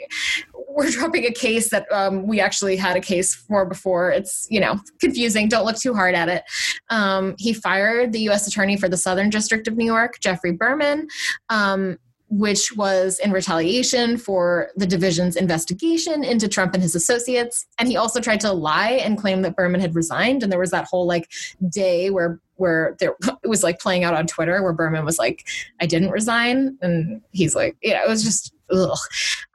[0.78, 4.12] we're dropping a case that um, we actually had a case for before.
[4.12, 5.50] It's you know confusing.
[5.50, 6.44] Don't look too hard at it.
[6.90, 8.48] Um, he fired the U.S.
[8.48, 11.08] Attorney for the Southern District of New York, Geoffrey Berman.
[11.50, 11.98] Um,
[12.30, 17.66] which was in retaliation for the division's investigation into Trump and his associates.
[17.80, 20.44] And he also tried to lie and claim that Berman had resigned.
[20.44, 21.32] And there was that whole like
[21.70, 25.48] day where where there it was like playing out on Twitter where Berman was like,
[25.80, 26.78] I didn't resign.
[26.82, 28.98] And he's like, yeah, it was just ugh.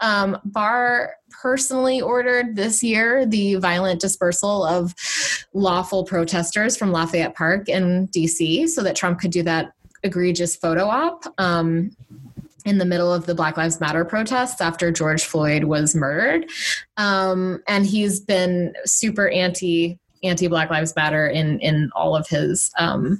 [0.00, 4.94] Um, Barr personally ordered this year the violent dispersal of
[5.52, 9.72] lawful protesters from Lafayette Park in DC so that Trump could do that
[10.02, 11.24] egregious photo op.
[11.38, 11.96] Um,
[12.64, 16.48] in the middle of the Black Lives Matter protests after George Floyd was murdered.
[16.96, 22.70] Um, and he's been super anti anti Black Lives Matter in in all of his
[22.78, 23.18] um,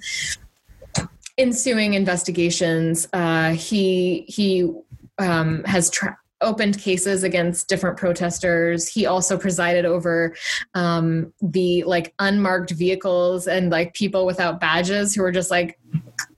[1.38, 3.08] ensuing investigations.
[3.12, 4.72] Uh, he he
[5.18, 8.88] um, has tra- opened cases against different protesters.
[8.88, 10.34] He also presided over
[10.74, 15.78] um, the like unmarked vehicles and like people without badges who were just like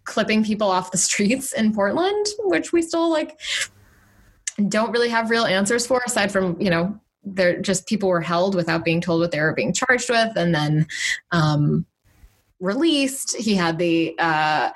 [0.05, 3.41] clipping people off the streets in Portland, which we still like
[4.69, 8.55] don't really have real answers for aside from you know they're just people were held
[8.55, 10.87] without being told what they were being charged with and then
[11.33, 11.85] um,
[12.61, 13.37] released.
[13.37, 14.71] He had the uh,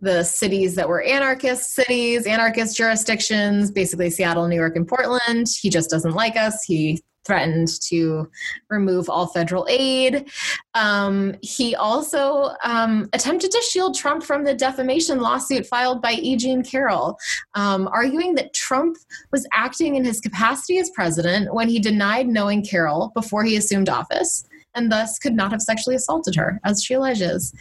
[0.00, 5.46] the cities that were anarchist cities, anarchist jurisdictions, basically Seattle, New York, and Portland.
[5.60, 6.62] He just doesn't like us.
[6.64, 8.28] He threatened to
[8.68, 10.28] remove all federal aid.
[10.74, 16.36] Um, he also um, attempted to shield Trump from the defamation lawsuit filed by E.
[16.36, 17.16] Jean Carroll,
[17.54, 18.96] um, arguing that Trump
[19.30, 23.88] was acting in his capacity as president when he denied knowing Carroll before he assumed
[23.88, 27.52] office and thus could not have sexually assaulted her, as she alleges.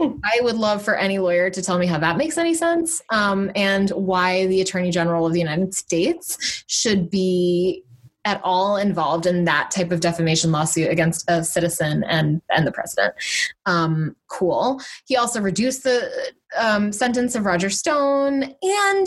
[0.00, 3.50] I would love for any lawyer to tell me how that makes any sense um,
[3.56, 7.82] and why the Attorney General of the United States should be
[8.24, 12.72] at all involved in that type of defamation lawsuit against a citizen and and the
[12.72, 13.14] president.
[13.66, 14.80] Um, cool.
[15.06, 16.10] He also reduced the
[16.56, 19.06] um, sentence of Roger Stone, and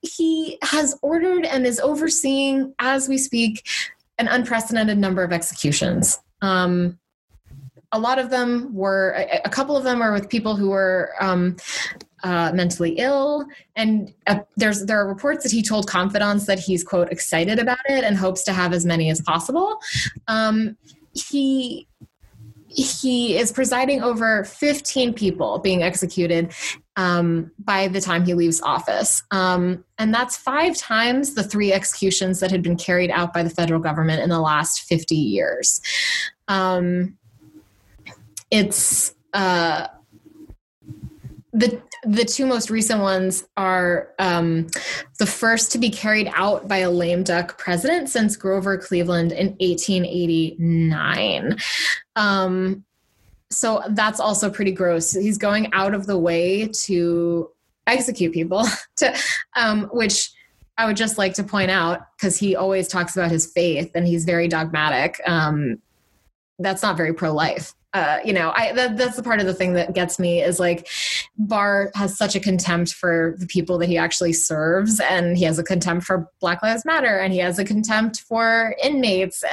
[0.00, 3.66] he has ordered and is overseeing, as we speak,
[4.18, 6.18] an unprecedented number of executions.
[6.42, 6.98] Um,
[7.92, 11.12] a lot of them were, a, a, couple of them are with people who were
[11.20, 11.56] um,
[12.24, 16.82] uh, mentally ill, and uh, there's there are reports that he told confidants that he's
[16.82, 19.78] quote excited about it and hopes to have as many as possible.
[20.26, 20.76] Um,
[21.12, 21.86] he
[22.68, 26.52] he is presiding over 15 people being executed
[26.96, 29.22] um, by the time he leaves office.
[29.30, 33.50] Um, and that's five times the three executions that had been carried out by the
[33.50, 35.80] federal government in the last 50 years.
[36.48, 37.16] Um,
[38.50, 39.88] it's uh,
[41.52, 44.68] the the two most recent ones are um,
[45.18, 49.48] the first to be carried out by a lame duck president since Grover Cleveland in
[49.60, 51.58] 1889.
[52.16, 52.84] Um,
[53.50, 55.12] so that's also pretty gross.
[55.12, 57.50] He's going out of the way to
[57.86, 58.64] execute people,
[58.96, 59.16] to
[59.56, 60.30] um, which
[60.78, 64.06] I would just like to point out because he always talks about his faith and
[64.06, 65.20] he's very dogmatic.
[65.26, 65.80] Um,
[66.58, 69.72] that's not very pro-life uh, you know, I that, that's the part of the thing
[69.72, 70.86] that gets me is like
[71.38, 75.58] Barr has such a contempt for the people that he actually serves, and he has
[75.58, 79.46] a contempt for Black Lives Matter, and he has a contempt for inmates, uh,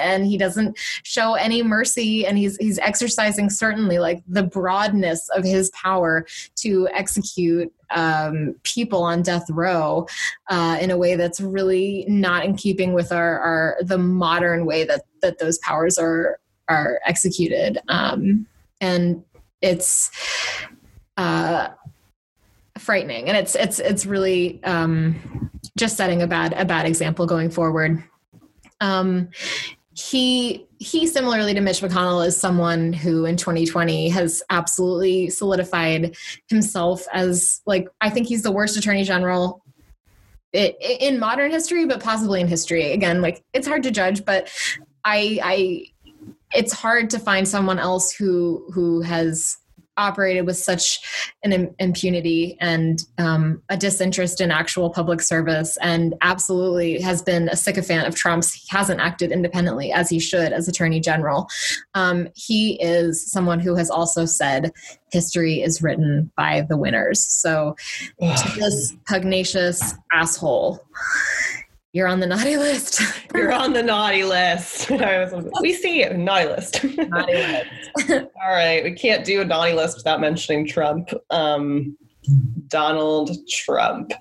[0.00, 5.44] and he doesn't show any mercy, and he's he's exercising certainly like the broadness of
[5.44, 6.26] his power
[6.56, 10.06] to execute um, people on death row
[10.48, 14.84] uh, in a way that's really not in keeping with our, our the modern way
[14.84, 16.38] that that those powers are
[16.70, 17.78] are executed.
[17.88, 18.46] Um,
[18.80, 19.22] and
[19.60, 20.10] it's
[21.16, 21.68] uh,
[22.78, 23.28] frightening.
[23.28, 28.02] And it's it's it's really um, just setting a bad a bad example going forward.
[28.80, 29.28] Um,
[29.92, 36.16] he he similarly to Mitch McConnell is someone who in 2020 has absolutely solidified
[36.48, 39.62] himself as like I think he's the worst attorney general
[40.52, 42.92] in modern history but possibly in history.
[42.92, 44.50] Again like it's hard to judge but
[45.04, 45.84] I I
[46.52, 49.56] it's hard to find someone else who who has
[50.00, 51.00] operated with such
[51.44, 57.56] an impunity and um, a disinterest in actual public service and absolutely has been a
[57.56, 58.52] sycophant of Trump's.
[58.52, 61.48] He hasn't acted independently as he should as Attorney General.
[61.94, 64.72] Um, he is someone who has also said
[65.12, 67.22] history is written by the winners.
[67.22, 67.76] So,
[68.18, 70.82] this pugnacious asshole
[71.92, 73.00] you're on the naughty list.
[73.34, 74.90] You're on the naughty list.
[75.60, 76.84] we see it, naughty list.
[76.84, 77.68] naughty list.
[78.10, 81.10] All right, we can't do a naughty list without mentioning Trump.
[81.30, 81.96] Um,
[82.68, 84.12] Donald Trump.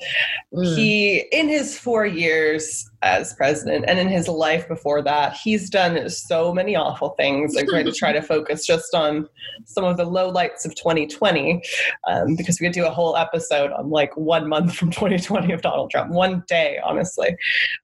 [0.53, 0.76] Mm.
[0.76, 6.10] He, in his four years as president and in his life before that, he's done
[6.10, 7.56] so many awful things.
[7.58, 9.28] I'm going to try to focus just on
[9.66, 11.62] some of the lowlights of 2020
[12.08, 15.62] um, because we could do a whole episode on like one month from 2020 of
[15.62, 17.36] Donald Trump, one day, honestly.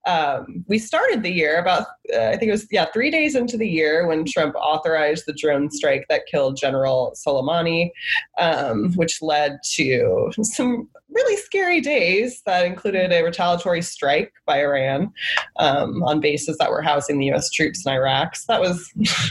[0.06, 3.56] Um, we started the year about, uh, I think it was, yeah, three days into
[3.56, 7.90] the year when Trump authorized the drone strike that killed General Soleimani,
[8.38, 15.12] um, which led to some really scary days that included a retaliatory strike by Iran
[15.56, 17.50] um, on bases that were housing the U.S.
[17.50, 18.36] troops in Iraq.
[18.36, 19.30] So that was that's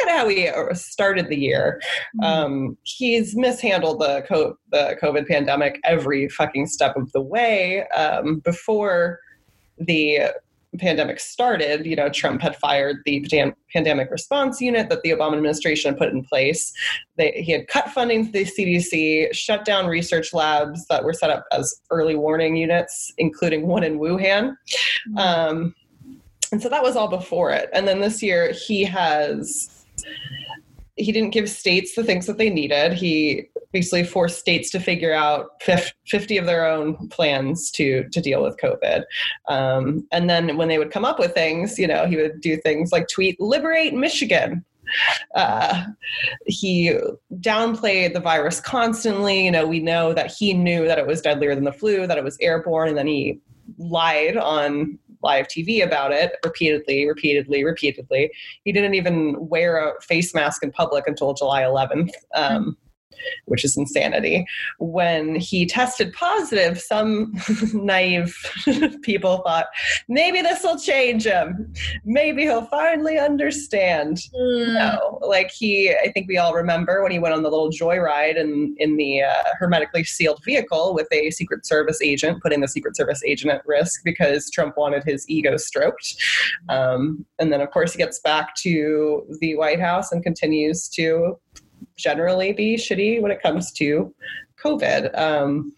[0.00, 1.80] kind of how we uh, started the year.
[2.20, 2.24] Mm-hmm.
[2.24, 7.86] Um, he's mishandled the, co- the COVID pandemic every fucking step of the way.
[7.88, 9.20] Um, before
[9.78, 10.30] the
[10.78, 13.24] pandemic started, you know, Trump had fired the
[13.72, 16.72] pandemic response unit that the Obama administration had put in place.
[17.16, 21.30] They, he had cut funding to the CDC, shut down research labs that were set
[21.30, 24.56] up as early warning units, including one in Wuhan.
[25.08, 25.18] Mm-hmm.
[25.18, 25.74] Um,
[26.52, 27.68] and so that was all before it.
[27.72, 29.84] And then this year, he has
[30.96, 32.94] he didn't give states the things that they needed.
[32.94, 38.42] He basically forced states to figure out 50 of their own plans to to deal
[38.42, 39.04] with COVID.
[39.48, 42.56] Um, and then when they would come up with things, you know, he would do
[42.56, 44.64] things like tweet "Liberate Michigan."
[45.34, 45.84] Uh,
[46.46, 46.96] he
[47.40, 49.44] downplayed the virus constantly.
[49.44, 52.18] You know, we know that he knew that it was deadlier than the flu, that
[52.18, 53.40] it was airborne, and then he
[53.78, 58.30] lied on live TV about it repeatedly, repeatedly, repeatedly.
[58.64, 62.10] He didn't even wear a face mask in public until July 11th.
[62.34, 62.76] Um,
[63.46, 64.46] which is insanity.
[64.78, 67.34] When he tested positive, some
[67.72, 68.36] naive
[69.02, 69.66] people thought
[70.08, 71.72] maybe this will change him.
[72.04, 74.18] Maybe he'll finally understand.
[74.34, 74.74] Mm.
[74.74, 78.36] No, like he, I think we all remember when he went on the little joyride
[78.36, 82.96] in in the uh, hermetically sealed vehicle with a Secret Service agent, putting the Secret
[82.96, 86.16] Service agent at risk because Trump wanted his ego stroked.
[86.68, 91.38] Um, and then, of course, he gets back to the White House and continues to
[91.96, 94.14] generally be shitty when it comes to
[94.62, 95.18] COVID.
[95.18, 95.72] Um,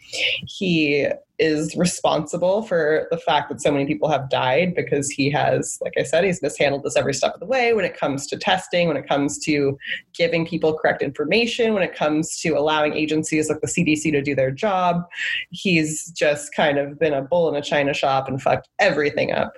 [0.47, 1.09] he
[1.39, 5.93] is responsible for the fact that so many people have died because he has, like
[5.97, 8.89] I said, he's mishandled this every step of the way when it comes to testing,
[8.89, 9.79] when it comes to
[10.15, 14.35] giving people correct information, when it comes to allowing agencies like the CDC to do
[14.35, 15.03] their job.
[15.51, 19.53] He's just kind of been a bull in a china shop and fucked everything up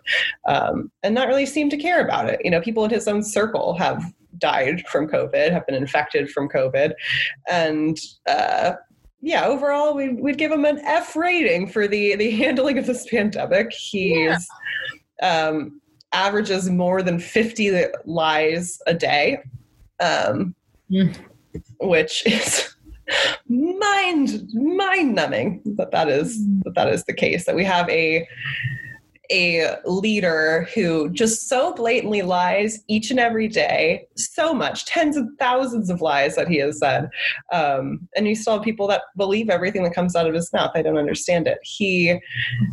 [0.46, 2.40] um, and not really seemed to care about it.
[2.44, 4.04] You know, people in his own circle have
[4.38, 6.92] died from COVID, have been infected from COVID.
[7.48, 8.74] And uh,
[9.20, 13.06] yeah, overall, we'd, we'd give him an F rating for the, the handling of this
[13.08, 13.72] pandemic.
[13.72, 14.48] He's
[15.20, 15.48] yeah.
[15.48, 15.80] um,
[16.12, 19.38] averages more than 50 lies a day,
[20.00, 20.54] um,
[20.90, 21.16] mm.
[21.80, 22.74] which is
[23.48, 28.26] mind mind numbing that that is that that is the case that we have a
[29.30, 35.26] a leader who just so blatantly lies each and every day, so much, tens of
[35.38, 37.08] thousands of lies that he has said.
[37.52, 40.72] Um, and you still have people that believe everything that comes out of his mouth.
[40.74, 41.58] I don't understand it.
[41.62, 42.18] He,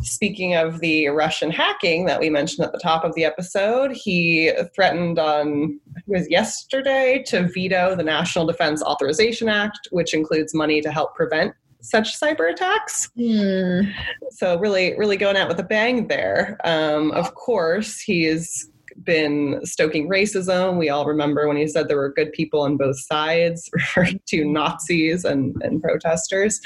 [0.00, 4.52] speaking of the Russian hacking that we mentioned at the top of the episode, he
[4.74, 10.90] threatened on, was yesterday, to veto the National Defense Authorization Act, which includes money to
[10.90, 13.10] help prevent such cyber attacks.
[13.18, 13.92] Mm.
[14.30, 16.58] So really, really going out with a bang there.
[16.64, 18.70] Um, of course, he's
[19.04, 20.78] been stoking racism.
[20.78, 24.44] We all remember when he said there were good people on both sides, referring to
[24.44, 26.60] Nazis and, and protesters.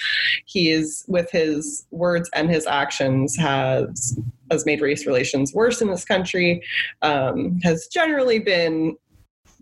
[0.46, 4.18] He is, with his words and his actions, has
[4.50, 6.62] has made race relations worse in this country.
[7.00, 8.96] Um, has generally been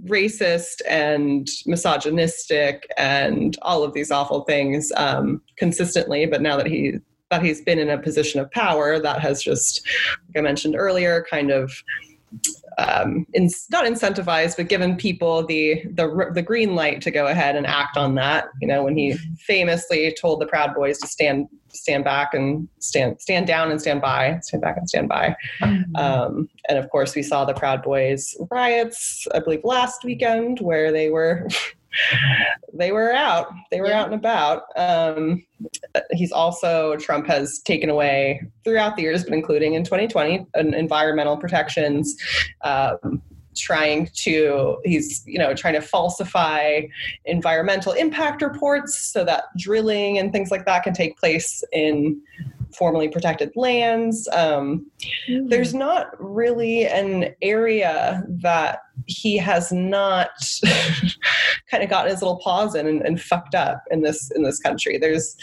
[0.07, 6.27] racist and misogynistic and all of these awful things um, consistently.
[6.27, 6.99] But now that he
[7.31, 9.87] that he's been in a position of power, that has just,
[10.29, 11.73] like I mentioned earlier, kind of
[12.79, 17.57] um, in, not incentivized, but given people the, the the green light to go ahead
[17.57, 18.49] and act on that.
[18.61, 23.21] You know, when he famously told the Proud Boys to stand stand back and stand
[23.21, 25.37] stand down and stand by, stand back and stand by.
[25.61, 25.97] Mm-hmm.
[25.97, 30.93] Um, and of course, we saw the Proud Boys riots, I believe, last weekend, where
[30.93, 31.49] they were.
[32.73, 33.53] they were out.
[33.71, 34.01] They were yeah.
[34.01, 34.65] out and about.
[34.77, 35.45] Um,
[36.13, 42.17] he's also Trump has taken away throughout the years, but including in 2020, environmental protections.
[42.63, 43.23] Um,
[43.57, 46.81] trying to he's you know trying to falsify
[47.25, 52.21] environmental impact reports so that drilling and things like that can take place in
[52.75, 54.87] formerly protected lands um,
[55.29, 55.49] mm-hmm.
[55.49, 60.31] there's not really an area that he has not
[61.71, 64.61] kind of gotten his little paws in and, and fucked up in this in this
[64.61, 65.37] country there's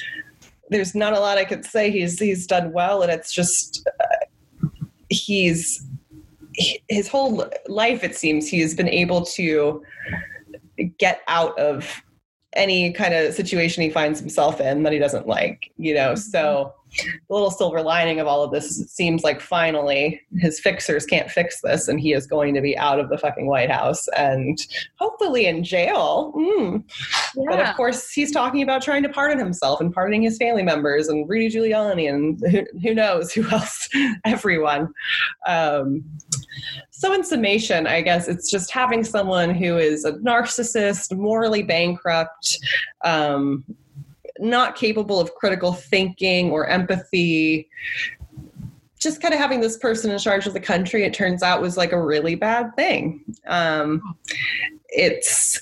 [0.69, 4.25] there's not a lot i could say he's he's done well and it's just uh,
[5.09, 5.87] he's
[6.89, 9.83] his whole life, it seems, he's been able to
[10.97, 12.01] get out of
[12.53, 16.15] any kind of situation he finds himself in that he doesn't like, you know.
[16.15, 21.29] So the little silver lining of all of this seems like finally his fixers can't
[21.29, 24.57] fix this and he is going to be out of the fucking White House and
[24.95, 26.33] hopefully in jail.
[26.35, 26.83] Mm.
[27.35, 27.43] Yeah.
[27.49, 31.07] But of course, he's talking about trying to pardon himself and pardoning his family members
[31.07, 33.89] and Rudy Giuliani and who, who knows who else,
[34.25, 34.93] everyone.
[35.47, 36.03] Um,
[36.91, 42.57] so, in summation, I guess it's just having someone who is a narcissist, morally bankrupt,
[43.03, 43.63] um,
[44.39, 47.69] not capable of critical thinking or empathy.
[48.99, 51.77] Just kind of having this person in charge of the country, it turns out, was
[51.77, 53.23] like a really bad thing.
[53.47, 54.01] Um,
[54.89, 55.61] it's,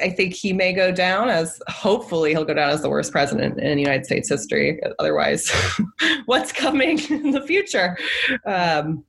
[0.00, 3.60] I think he may go down as, hopefully, he'll go down as the worst president
[3.60, 4.80] in United States history.
[4.98, 5.50] Otherwise,
[6.24, 7.98] what's coming in the future?
[8.46, 9.04] Um,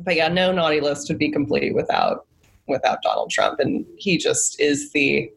[0.00, 2.26] but yeah, no naughty list would be complete without
[2.70, 5.30] without Donald Trump, and he just is the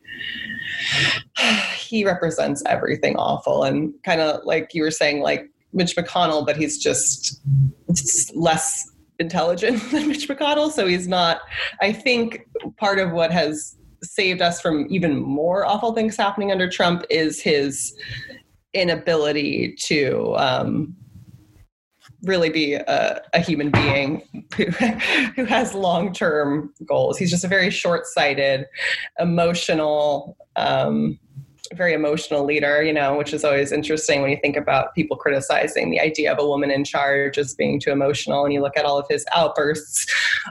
[1.78, 6.56] he represents everything awful and kind of like you were saying, like Mitch McConnell, but
[6.56, 7.42] he's just
[8.36, 10.72] less intelligent than Mitch McConnell.
[10.72, 11.42] So he's not,
[11.82, 16.70] I think part of what has saved us from even more awful things happening under
[16.70, 17.96] Trump is his
[18.74, 20.96] inability to um,
[22.24, 24.66] really be a, a human being who,
[25.36, 27.18] who has long term goals.
[27.18, 28.66] He's just a very short sighted,
[29.20, 31.20] emotional, um,
[31.74, 35.90] very emotional leader, you know, which is always interesting when you think about people criticizing
[35.90, 38.86] the idea of a woman in charge as being too emotional and you look at
[38.86, 40.06] all of his outbursts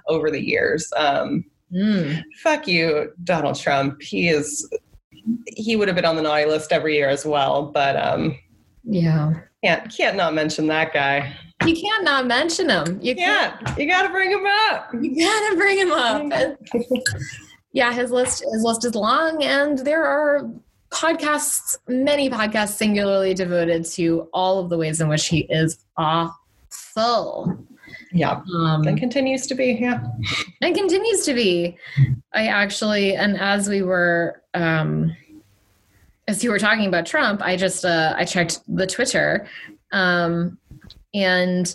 [0.09, 0.93] over the years.
[0.97, 2.23] Um, mm.
[2.43, 4.03] Fuck you, Donald Trump.
[4.03, 4.69] He is,
[5.47, 8.37] he would have been on the naughty list every year as well, but um,
[8.85, 9.35] yeah.
[9.63, 11.37] Can't, can't not mention that guy.
[11.67, 12.99] You can't not mention him.
[13.03, 13.79] You can't.
[13.79, 14.93] You got to bring him up.
[15.01, 16.59] You got to bring him up.
[17.73, 20.51] yeah, his list his list is long, and there are
[20.91, 27.59] podcasts, many podcasts, singularly devoted to all of the ways in which he is awful.
[28.13, 29.73] Yeah, um, and continues to be.
[29.81, 30.05] Yeah,
[30.61, 31.77] and continues to be.
[32.35, 34.43] I actually, and as we were.
[34.55, 35.17] um
[36.29, 39.49] as you were talking about Trump, I just uh, I checked the Twitter
[39.93, 40.59] um,
[41.15, 41.75] and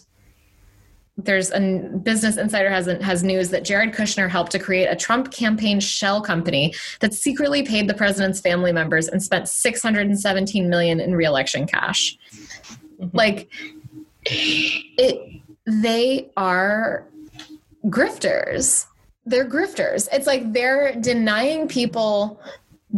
[1.18, 1.60] there's a
[2.04, 6.22] business insider has has news that Jared Kushner helped to create a Trump campaign shell
[6.22, 12.18] company that secretly paid the president's family members and spent 617 million in reelection cash.
[13.00, 13.18] Mm-hmm.
[13.18, 13.50] Like
[14.26, 17.08] it they are
[17.86, 18.86] grifters.
[19.26, 20.08] They're grifters.
[20.14, 22.40] It's like they're denying people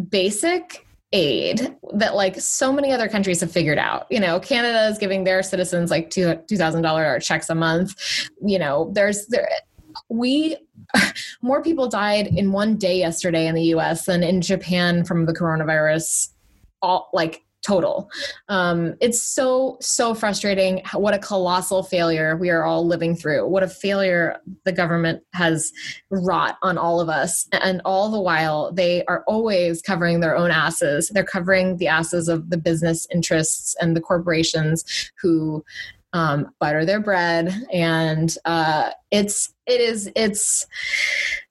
[0.10, 4.08] basic aid that like so many other countries have figured out.
[4.10, 7.96] You know, Canada is giving their citizens like two thousand dollar checks a month.
[8.44, 9.50] You know, there's there
[10.10, 10.58] we
[11.42, 15.34] more people died in one day yesterday in the US than in Japan from the
[15.34, 16.30] coronavirus
[16.82, 18.10] all like total.
[18.48, 20.82] Um, it's so, so frustrating.
[20.94, 23.48] What a colossal failure we are all living through.
[23.48, 25.72] What a failure the government has
[26.10, 27.48] wrought on all of us.
[27.52, 31.10] And all the while, they are always covering their own asses.
[31.10, 35.64] They're covering the asses of the business interests and the corporations who
[36.14, 37.54] um, butter their bread.
[37.72, 40.66] And uh, it's, it is, it's,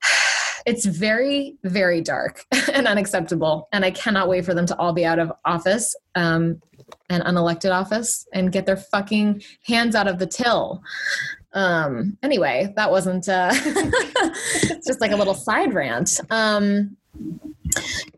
[0.68, 5.04] it's very very dark and unacceptable and i cannot wait for them to all be
[5.04, 6.60] out of office um,
[7.08, 10.82] and unelected office and get their fucking hands out of the till.
[11.54, 13.52] Um, anyway that wasn't uh,
[14.86, 16.20] just like a little side rant.
[16.30, 16.96] Um,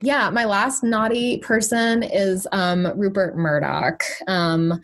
[0.03, 4.03] yeah my last naughty person is um, rupert murdoch.
[4.27, 4.81] Um,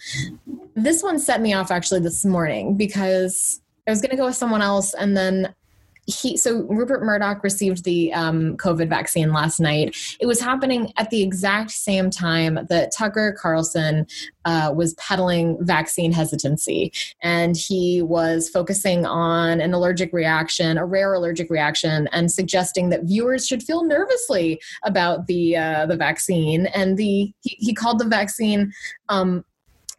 [0.75, 4.35] this one set me off actually this morning because I was going to go with
[4.35, 5.55] someone else, and then
[6.07, 9.97] he so Rupert Murdoch received the um, COVID vaccine last night.
[10.21, 14.07] It was happening at the exact same time that Tucker Carlson
[14.45, 16.93] uh, was peddling vaccine hesitancy,
[17.23, 23.05] and he was focusing on an allergic reaction, a rare allergic reaction, and suggesting that
[23.05, 26.67] viewers should feel nervously about the uh, the vaccine.
[26.67, 28.73] And the he, he called the vaccine
[29.09, 29.45] um,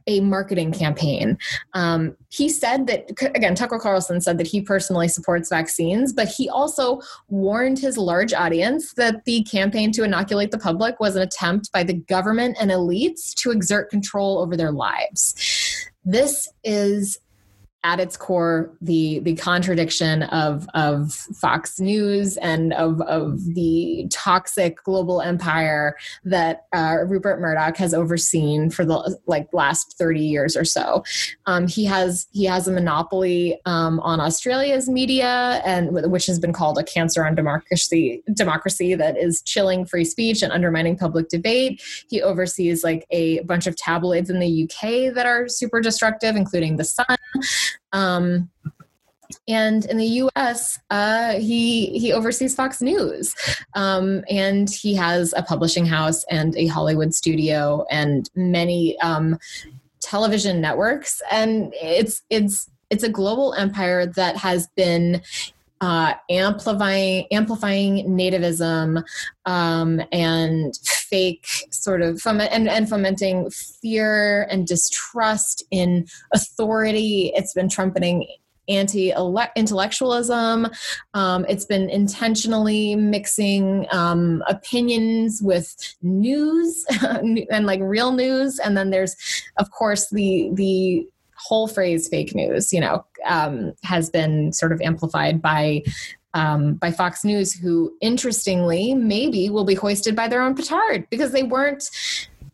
[0.07, 1.37] a marketing campaign.
[1.73, 6.49] Um, he said that, again, Tucker Carlson said that he personally supports vaccines, but he
[6.49, 11.71] also warned his large audience that the campaign to inoculate the public was an attempt
[11.71, 15.35] by the government and elites to exert control over their lives.
[16.05, 17.19] This is
[17.83, 24.83] at its core the the contradiction of of Fox News and of of the toxic
[24.83, 30.65] global empire that uh, Rupert Murdoch has overseen for the like last thirty years or
[30.65, 31.03] so.
[31.45, 36.53] Um, he has he has a monopoly um, on Australia's media and which has been
[36.53, 41.81] called a cancer on democracy democracy that is chilling free speech and undermining public debate.
[42.09, 46.77] He oversees like a bunch of tabloids in the UK that are super destructive, including
[46.77, 47.05] the Sun.
[47.93, 48.49] Um,
[49.47, 53.35] and in the U.S., uh, he he oversees Fox News,
[53.73, 59.37] um, and he has a publishing house and a Hollywood studio and many um,
[60.01, 65.21] television networks, and it's it's it's a global empire that has been
[65.81, 69.03] uh, amplifying amplifying nativism
[69.45, 70.73] um, and
[71.09, 77.31] fake sort of and, and fomenting fear and distrust in authority.
[77.35, 78.27] It's been trumpeting
[78.69, 79.13] anti
[79.55, 80.67] intellectualism.
[81.13, 88.59] Um, it's been intentionally mixing um, opinions with news and like real news.
[88.59, 89.15] And then there's,
[89.57, 94.81] of course, the the whole phrase fake news, you know, um, has been sort of
[94.81, 95.83] amplified by
[96.33, 101.31] um, by Fox News, who interestingly maybe will be hoisted by their own petard because
[101.31, 101.89] they weren't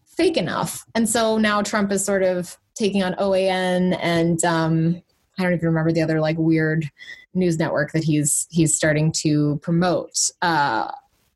[0.05, 0.85] fake enough.
[0.95, 5.01] And so now Trump is sort of taking on OAN and um,
[5.37, 6.89] I don't even remember the other like weird
[7.33, 10.29] news network that he's he's starting to promote.
[10.41, 10.91] Uh,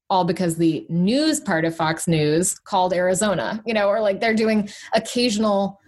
[0.09, 4.33] all because the news part of Fox News called Arizona, you know, or like they're
[4.33, 5.81] doing occasional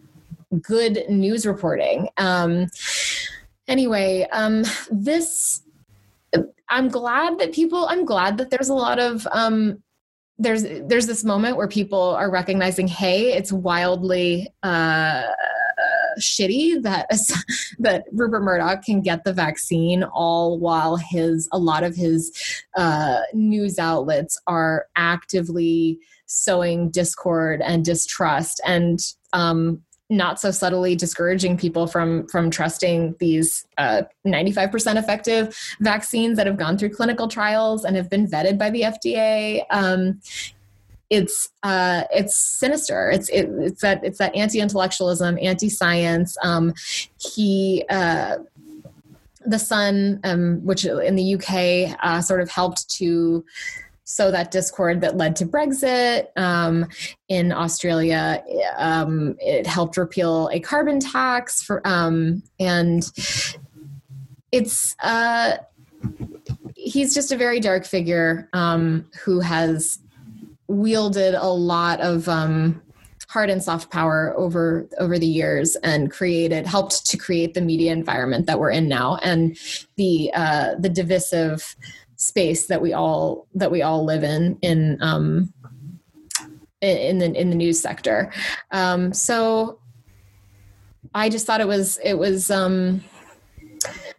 [0.62, 2.10] good news reporting.
[2.18, 2.68] Um,
[3.68, 5.62] anyway, um, this
[6.70, 7.88] I'm glad that people.
[7.88, 9.82] I'm glad that there's a lot of um,
[10.38, 14.48] there's there's this moment where people are recognizing, hey, it's wildly.
[14.64, 15.24] Uh,
[16.20, 17.08] shitty that
[17.80, 22.32] that Rupert Murdoch can get the vaccine all while his a lot of his
[22.76, 29.00] uh, news outlets are actively sowing discord and distrust and
[29.34, 36.48] um, not so subtly discouraging people from from trusting these uh, 95% effective vaccines that
[36.48, 39.64] have gone through clinical trials and have been vetted by the FDA.
[39.70, 40.20] Um,
[41.10, 43.10] it's uh, it's sinister.
[43.12, 46.38] It's it, it's that it's that anti-intellectualism, anti-science.
[46.44, 46.74] Um,
[47.18, 47.86] he.
[47.90, 48.38] Uh,
[49.46, 53.44] the Sun, um, which in the UK uh, sort of helped to
[54.10, 56.28] sow that discord that led to Brexit.
[56.36, 56.88] Um,
[57.28, 58.44] in Australia,
[58.78, 63.04] um, it helped repeal a carbon tax for, um, and
[64.52, 65.58] it's uh,
[66.76, 70.00] he's just a very dark figure um, who has
[70.68, 72.82] wielded a lot of um,
[73.28, 77.92] hard and soft power over over the years and created helped to create the media
[77.92, 79.56] environment that we're in now and
[79.98, 81.76] the uh, the divisive
[82.20, 85.52] space that we all that we all live in in um,
[86.82, 88.32] in the in the news sector.
[88.72, 89.80] Um, so
[91.16, 93.04] I just thought it was it was um,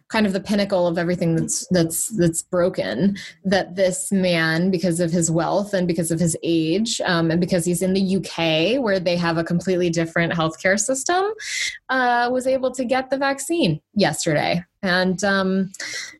[0.09, 5.11] kind of the pinnacle of everything that's that's that's broken that this man because of
[5.11, 8.99] his wealth and because of his age um, and because he's in the uk where
[8.99, 11.23] they have a completely different healthcare system
[11.89, 14.63] uh, was able to get the vaccine yesterday.
[14.83, 15.71] And um,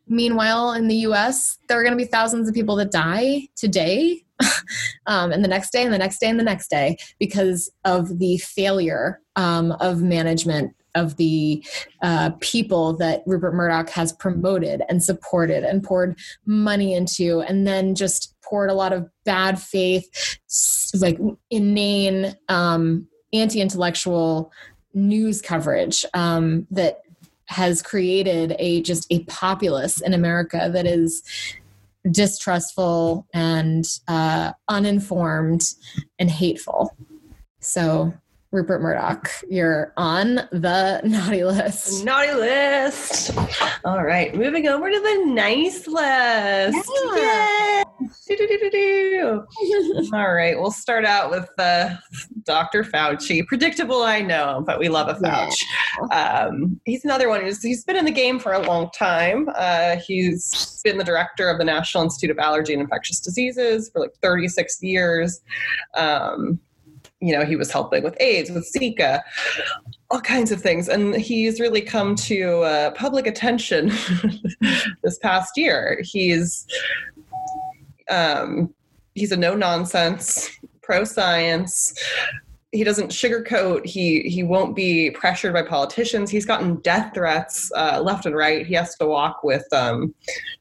[0.07, 4.23] meanwhile in the us there are going to be thousands of people that die today
[5.07, 8.19] um, and the next day and the next day and the next day because of
[8.19, 11.63] the failure um, of management of the
[12.01, 17.95] uh, people that Rupert Murdoch has promoted and supported and poured money into, and then
[17.95, 20.37] just poured a lot of bad faith,
[20.99, 21.19] like
[21.49, 24.51] inane, um, anti intellectual
[24.93, 27.01] news coverage um, that
[27.45, 31.21] has created a just a populace in America that is
[32.09, 35.63] distrustful and uh, uninformed
[36.17, 36.95] and hateful.
[37.59, 38.13] So
[38.51, 42.03] Rupert Murdoch, you're on the naughty list.
[42.03, 43.31] Naughty list.
[43.85, 46.91] All right, moving over to the nice list.
[47.15, 47.83] Yeah.
[50.13, 51.95] All right, we'll start out with uh,
[52.43, 52.83] Dr.
[52.83, 53.47] Fauci.
[53.47, 55.55] Predictable, I know, but we love a Fauci.
[56.11, 56.47] Yeah.
[56.49, 59.47] Um, he's another one who's he's been in the game for a long time.
[59.55, 64.01] Uh, he's been the director of the National Institute of Allergy and Infectious Diseases for
[64.01, 65.39] like 36 years.
[65.95, 66.59] Um,
[67.22, 69.22] you know, he was helping with AIDS, with Zika,
[70.09, 70.89] all kinds of things.
[70.89, 73.91] And he's really come to uh, public attention
[75.03, 76.01] this past year.
[76.03, 76.65] He's
[78.09, 78.74] um,
[79.15, 80.49] he's a no nonsense,
[80.82, 81.93] pro science,
[82.72, 83.86] he doesn't sugarcoat.
[83.86, 86.32] He he won't be pressured by politicians.
[86.32, 88.65] He's gotten death threats uh, left and right.
[88.65, 90.13] He has to walk with um,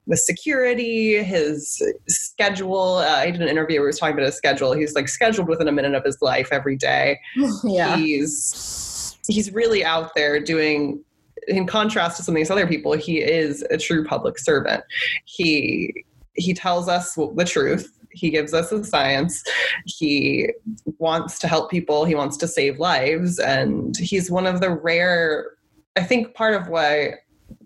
[0.07, 1.23] with security.
[1.23, 2.97] His schedule.
[2.97, 4.73] Uh, I did an interview where he was talking about his schedule.
[4.73, 7.21] He's like scheduled within a minute of his life every day.
[7.65, 7.97] yeah.
[7.97, 11.05] He's he's really out there doing.
[11.49, 14.85] In contrast to some of these other people, he is a true public servant.
[15.25, 16.05] He
[16.35, 19.43] he tells us the truth he gives us the science.
[19.87, 20.51] He
[20.99, 22.05] wants to help people.
[22.05, 23.39] He wants to save lives.
[23.39, 25.53] And he's one of the rare,
[25.97, 27.15] I think part of why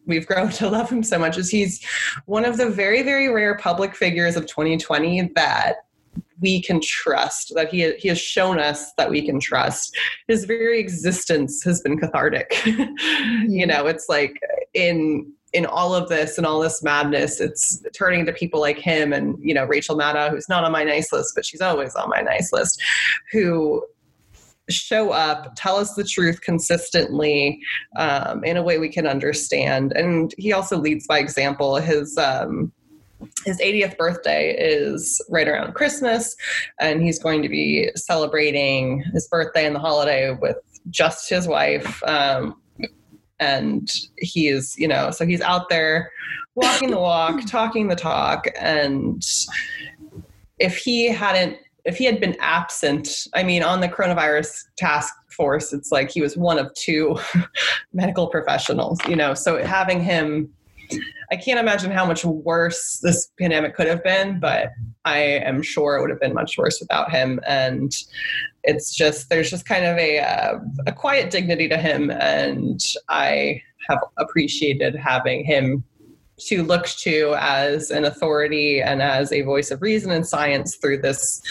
[0.07, 1.85] we've grown to love him so much is he's
[2.27, 5.77] one of the very, very rare public figures of 2020 that
[6.41, 9.97] we can trust that he he has shown us that we can trust
[10.27, 12.61] his very existence has been cathartic
[13.47, 14.37] you know it's like
[14.75, 19.13] in in all of this and all this madness, it's turning to people like him
[19.13, 22.11] and, you know, Rachel Maddow, who's not on my nice list, but she's always on
[22.11, 22.83] my nice list,
[23.31, 23.87] who
[24.69, 27.61] show up, tell us the truth consistently
[27.97, 29.93] um, in a way we can understand.
[29.93, 31.77] And he also leads by example.
[31.77, 32.73] His, um,
[33.47, 36.35] his 80th birthday is right around Christmas,
[36.81, 40.57] and he's going to be celebrating his birthday and the holiday with
[40.91, 42.03] just his wife.
[42.03, 42.57] Um,
[43.41, 46.11] and he is you know so he's out there
[46.55, 49.25] walking the walk talking the talk and
[50.59, 55.73] if he hadn't if he had been absent, I mean, on the coronavirus task force,
[55.73, 57.19] it's like he was one of two
[57.93, 59.35] medical professionals, you know.
[59.35, 60.53] So having him,
[61.35, 64.71] I can't imagine how much worse this pandemic could have been, but
[65.05, 67.41] I am sure it would have been much worse without him.
[67.45, 67.93] And
[68.63, 73.61] it's just there's just kind of a uh, a quiet dignity to him, and I
[73.89, 75.83] have appreciated having him
[76.47, 80.99] to look to as an authority and as a voice of reason and science through
[80.99, 81.43] this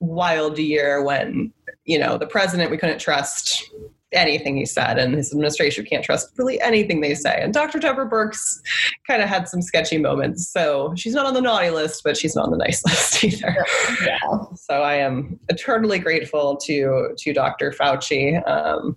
[0.00, 1.52] wild year when
[1.84, 3.70] you know the president we couldn't trust
[4.12, 8.08] anything he said and his administration can't trust really anything they say and dr deborah
[8.08, 8.60] birx
[9.06, 12.34] kind of had some sketchy moments so she's not on the naughty list but she's
[12.34, 13.64] not on the nice list either
[14.04, 14.18] yeah.
[14.54, 18.96] so i am eternally grateful to to dr fauci um,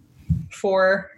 [0.51, 1.09] for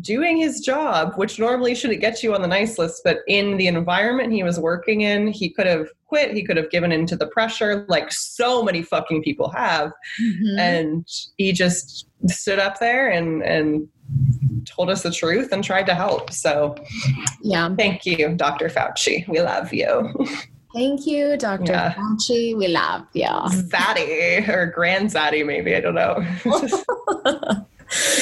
[0.00, 3.66] doing his job, which normally shouldn't get you on the nice list, but in the
[3.66, 6.32] environment he was working in, he could have quit.
[6.34, 9.92] He could have given in to the pressure, like so many fucking people have.
[10.20, 10.58] Mm-hmm.
[10.58, 13.88] And he just stood up there and and
[14.66, 16.32] told us the truth and tried to help.
[16.32, 16.74] So,
[17.42, 18.68] yeah, thank you, Dr.
[18.68, 19.26] Fauci.
[19.28, 20.12] We love you.
[20.72, 21.72] Thank you, Dr.
[21.72, 21.94] Yeah.
[21.94, 22.56] Fauci.
[22.56, 23.26] We love you.
[23.26, 25.74] Zaddy or Grand Zaddy, maybe.
[25.74, 26.24] I don't know.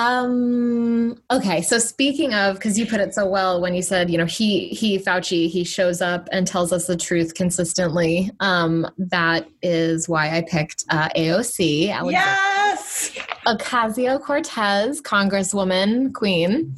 [0.00, 4.16] Um, okay, so speaking of, because you put it so well when you said, you
[4.16, 8.30] know, he he Fauci he shows up and tells us the truth consistently.
[8.40, 12.10] Um, that is why I picked uh, AOC.
[12.10, 13.10] yes,
[13.46, 16.74] Ocasio Cortez, Congresswoman, Queen,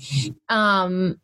[0.48, 1.20] um,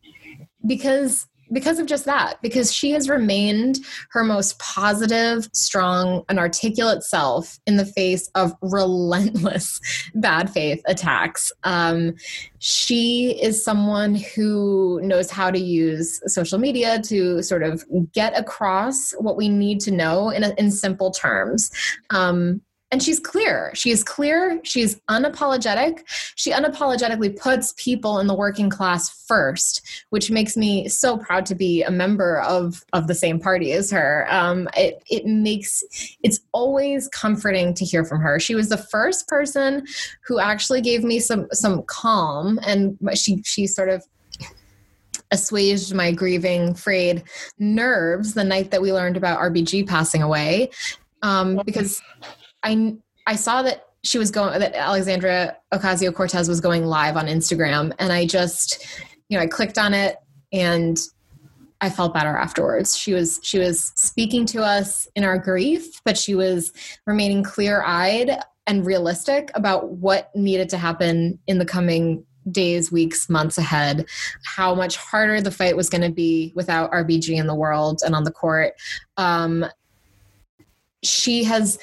[0.65, 3.79] because because of just that because she has remained
[4.11, 9.79] her most positive strong and articulate self in the face of relentless
[10.15, 11.51] bad faith attacks.
[11.63, 12.15] Um,
[12.59, 17.83] she is someone who knows how to use social media to sort of
[18.13, 21.71] get across what we need to know in, a, in simple terms.
[22.09, 23.71] Um, and she's clear.
[23.75, 24.59] She's clear.
[24.63, 26.01] She's unapologetic.
[26.35, 31.55] She unapologetically puts people in the working class first, which makes me so proud to
[31.55, 34.27] be a member of of the same party as her.
[34.29, 35.83] Um, it it makes
[36.23, 38.39] it's always comforting to hear from her.
[38.39, 39.85] She was the first person
[40.25, 44.03] who actually gave me some some calm, and she she sort of
[45.31, 47.23] assuaged my grieving, frayed
[47.59, 50.71] nerves the night that we learned about RBG passing away.
[51.21, 52.01] Um, because
[52.63, 52.95] I
[53.27, 57.93] I saw that she was going that Alexandria Ocasio Cortez was going live on Instagram,
[57.99, 60.17] and I just you know I clicked on it
[60.51, 60.99] and
[61.81, 62.97] I felt better afterwards.
[62.97, 66.73] She was she was speaking to us in our grief, but she was
[67.05, 68.37] remaining clear eyed
[68.67, 74.05] and realistic about what needed to happen in the coming days, weeks, months ahead,
[74.43, 78.15] how much harder the fight was going to be without RBG in the world and
[78.15, 78.73] on the court.
[79.17, 79.65] Um,
[81.03, 81.79] she has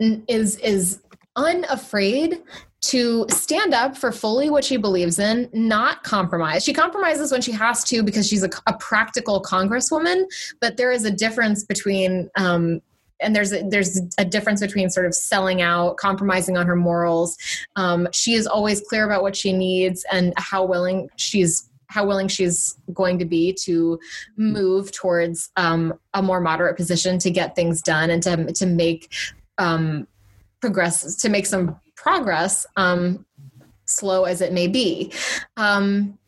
[0.00, 1.00] is is
[1.36, 2.42] unafraid
[2.80, 6.64] to stand up for fully what she believes in, not compromise.
[6.64, 10.24] She compromises when she has to because she's a, a practical congresswoman,
[10.60, 12.80] but there is a difference between um,
[13.20, 17.36] and there's a, there's a difference between sort of selling out, compromising on her morals.
[17.74, 22.28] Um, she is always clear about what she needs and how willing she's how willing
[22.28, 23.98] she's going to be to
[24.36, 29.12] move towards um, a more moderate position to get things done and to to make
[29.58, 30.06] um,
[30.60, 33.24] progress to make some progress, um,
[33.84, 35.12] slow as it may be.
[35.56, 36.18] Um,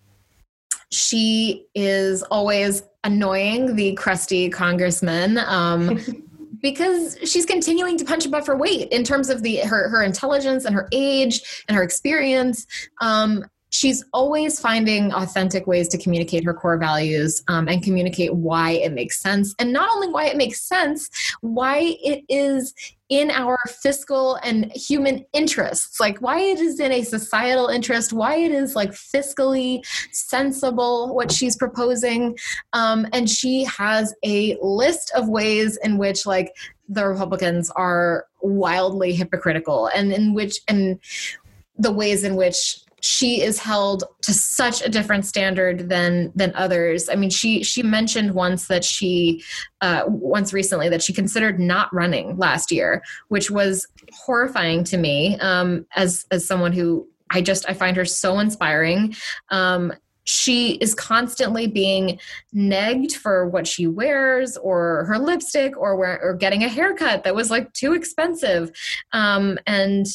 [0.91, 5.39] she is always annoying the crusty congressman.
[5.39, 5.99] Um,
[6.63, 10.65] because she's continuing to punch above her weight in terms of the her, her intelligence
[10.65, 12.67] and her age and her experience
[13.01, 18.73] um, she's always finding authentic ways to communicate her core values um, and communicate why
[18.73, 19.55] it makes sense.
[19.59, 21.09] And not only why it makes sense
[21.41, 22.75] why it is
[23.09, 25.99] in our fiscal and human interests.
[25.99, 31.33] Like why it is in a societal interest why it is like fiscally sensible what
[31.33, 32.39] she's proposing.
[32.73, 36.55] Um, and she has a list of ways in which like
[36.89, 40.99] the republicans are wildly hypocritical and in which and
[41.79, 47.09] the ways in which she is held to such a different standard than than others.
[47.09, 49.43] I mean she she mentioned once that she
[49.81, 55.39] uh, once recently that she considered not running last year which was horrifying to me
[55.41, 59.15] um, as as someone who i just i find her so inspiring.
[59.51, 59.93] Um,
[60.25, 62.21] she is constantly being
[62.55, 67.35] negged for what she wears or her lipstick or wear, or getting a haircut that
[67.35, 68.71] was like too expensive.
[69.13, 70.07] Um, and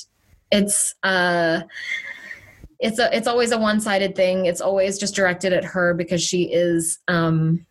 [0.51, 1.61] it's uh
[2.85, 6.43] it's a it's always a one-sided thing it's always just directed at her because she
[6.43, 7.65] is um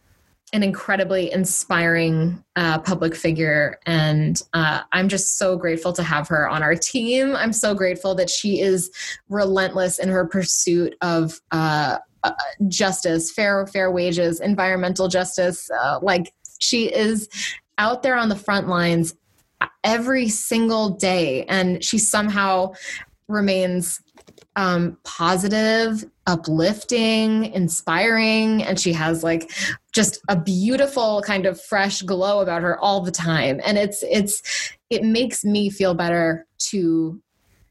[0.54, 3.76] an incredibly inspiring uh, public figure.
[3.86, 7.34] And uh, I'm just so grateful to have her on our team.
[7.34, 8.88] I'm so grateful that she is
[9.28, 11.40] relentless in her pursuit of.
[11.50, 12.32] Uh, uh
[12.68, 15.68] justice, fair fair wages, environmental justice.
[15.70, 17.28] Uh, like she is
[17.76, 19.14] out there on the front lines
[19.82, 22.72] every single day, and she somehow
[23.28, 24.00] remains
[24.56, 29.50] um, positive, uplifting, inspiring, and she has like
[29.92, 33.60] just a beautiful kind of fresh glow about her all the time.
[33.64, 34.42] And it's it's
[34.90, 37.20] it makes me feel better to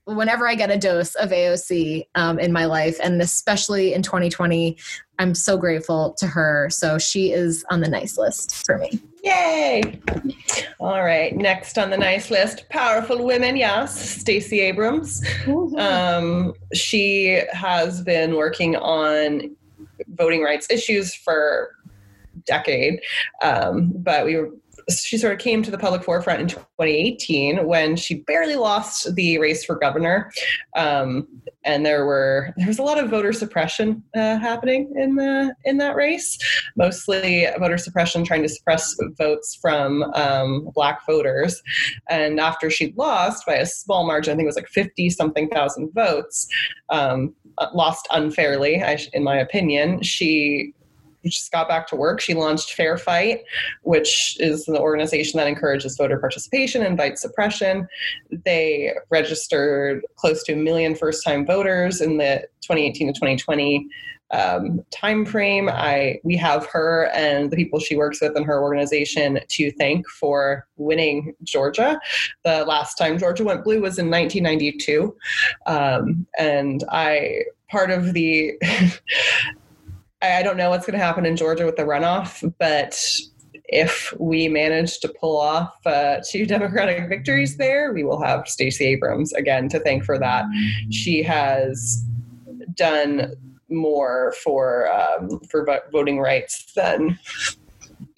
[0.06, 4.78] whenever I get a dose of AOC um, in my life, and especially in 2020,
[5.20, 6.70] I'm so grateful to her.
[6.70, 9.00] So she is on the nice list for me.
[9.24, 10.00] Yay!
[10.80, 13.56] All right, next on the nice list, powerful women.
[13.56, 15.22] Yes, Stacey Abrams.
[15.46, 15.78] Mm-hmm.
[15.78, 19.56] Um, she has been working on
[20.10, 21.72] voting rights issues for
[22.46, 23.02] decade.
[23.42, 24.50] Um, but we were
[24.90, 29.38] she sort of came to the public forefront in 2018 when she barely lost the
[29.40, 30.32] race for governor,
[30.76, 31.28] um,
[31.66, 35.78] and there were there was a lot of voter suppression uh, happening in the in
[35.78, 36.38] that race.
[36.76, 41.62] Mostly voter suppression, trying to suppress votes from um, black voters.
[42.10, 45.50] And after she lost by a small margin, I think it was like 50 something
[45.50, 46.48] thousand votes,
[46.90, 47.34] um,
[47.74, 50.02] lost unfairly, in my opinion.
[50.02, 50.74] She
[51.30, 52.20] just got back to work.
[52.20, 53.42] She launched Fair Fight,
[53.82, 57.88] which is an organization that encourages voter participation and fights suppression.
[58.46, 63.88] They registered close to a million first time voters in the 2018 to 2020
[64.34, 65.70] um, time frame.
[65.70, 70.08] I we have her and the people she works with in her organization to thank
[70.10, 72.00] for winning Georgia.
[72.44, 75.16] The last time Georgia went blue was in 1992,
[75.68, 78.54] um, and I part of the
[80.24, 82.98] I don't know what's going to happen in Georgia with the runoff, but
[83.66, 88.86] if we manage to pull off uh, two Democratic victories there, we will have Stacey
[88.86, 90.46] Abrams again to thank for that.
[90.92, 92.06] She has
[92.76, 93.34] done
[93.70, 97.20] more for um, for voting rights than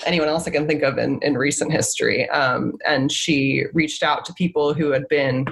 [0.06, 2.30] anyone else I can think of in, in recent history.
[2.30, 5.46] Um, and she reached out to people who had been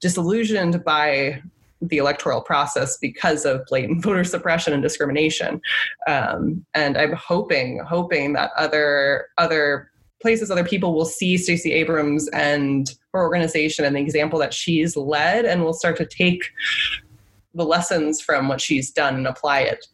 [0.00, 1.40] disillusioned by
[1.88, 5.60] the electoral process because of blatant voter suppression and discrimination.
[6.06, 9.90] Um, and I'm hoping, hoping that other other
[10.22, 14.96] places, other people will see Stacey Abrams and her organization and the example that she's
[14.96, 16.50] led, and will start to take
[17.54, 19.86] the lessons from what she's done and apply it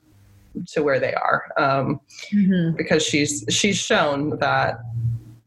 [0.68, 1.50] to where they are.
[1.56, 2.00] Um,
[2.32, 2.76] mm-hmm.
[2.76, 4.80] Because she's she's shown that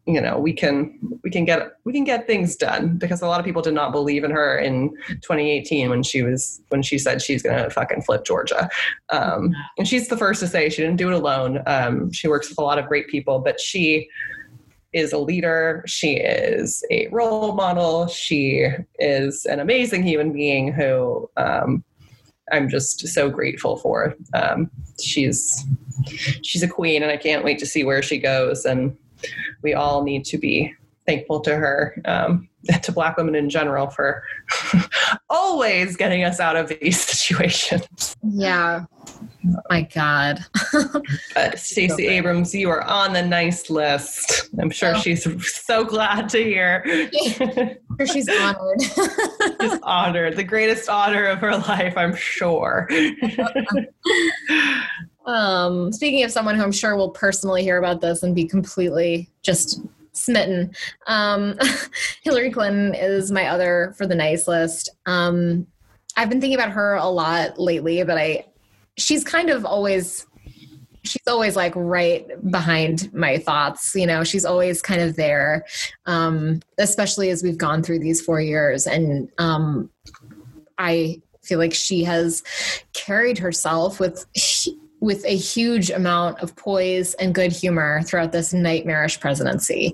[0.06, 3.40] you know we can we can get we can get things done because a lot
[3.40, 7.22] of people did not believe in her in 2018 when she was when she said
[7.22, 8.70] she's gonna fucking flip Georgia,
[9.10, 11.62] um, and she's the first to say she didn't do it alone.
[11.68, 14.10] Um, she works with a lot of great people, but she
[14.92, 15.84] is a leader.
[15.88, 18.08] She is a role model.
[18.08, 18.68] She
[19.00, 21.84] is an amazing human being who um,
[22.52, 24.16] I'm just so grateful for.
[24.34, 24.70] Um,
[25.02, 25.66] she's
[26.42, 28.98] she's a queen, and I can't wait to see where she goes and
[29.62, 32.48] we all need to be thankful to her, um,
[32.82, 34.24] to Black women in general, for
[35.30, 38.16] always getting us out of these situations.
[38.24, 38.86] Yeah.
[39.70, 40.40] My God.
[41.36, 44.50] uh, Stacey so Abrams, you are on the nice list.
[44.60, 45.00] I'm sure oh.
[45.00, 47.10] she's so glad to hear.
[47.20, 48.82] sure she's honored.
[49.62, 50.38] she's honored.
[50.38, 52.88] The greatest honor of her life, I'm sure.
[55.26, 59.30] Um, speaking of someone who I'm sure will personally hear about this and be completely
[59.42, 60.74] just smitten,
[61.08, 61.58] um,
[62.24, 64.90] Hillary Clinton is my other for the nice list.
[65.06, 65.68] Um,
[66.16, 68.46] I've been thinking about her a lot lately, but I,
[68.98, 70.28] she's kind of always,
[71.04, 73.96] she's always like right behind my thoughts.
[73.96, 75.66] You know, she's always kind of there,
[76.06, 78.86] um, especially as we've gone through these four years.
[78.86, 79.90] And um,
[80.78, 82.44] I feel like she has
[82.94, 84.26] carried herself with
[85.04, 89.94] with a huge amount of poise and good humor throughout this nightmarish presidency.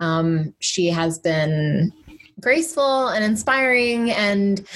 [0.00, 1.92] Um, she has been
[2.40, 4.66] graceful and inspiring and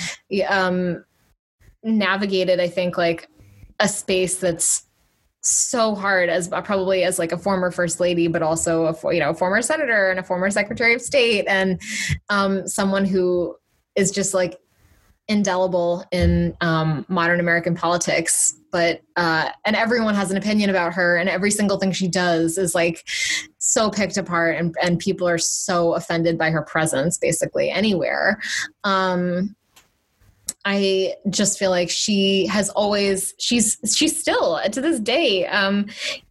[0.48, 1.04] um,
[1.82, 3.28] navigated, I think, like
[3.80, 4.86] a space that's
[5.40, 9.30] so hard as probably as like a former first lady but also a you know
[9.30, 11.80] a former senator and a former secretary of state and
[12.28, 13.56] um, someone who
[13.96, 14.61] is just like
[15.28, 18.54] indelible in um, modern American politics.
[18.70, 22.56] But uh, and everyone has an opinion about her, and every single thing she does
[22.56, 23.06] is like
[23.58, 28.40] so picked apart, and and people are so offended by her presence, basically anywhere.
[28.84, 29.54] Um,
[30.64, 35.86] I just feel like she has always she's she's still to this day um,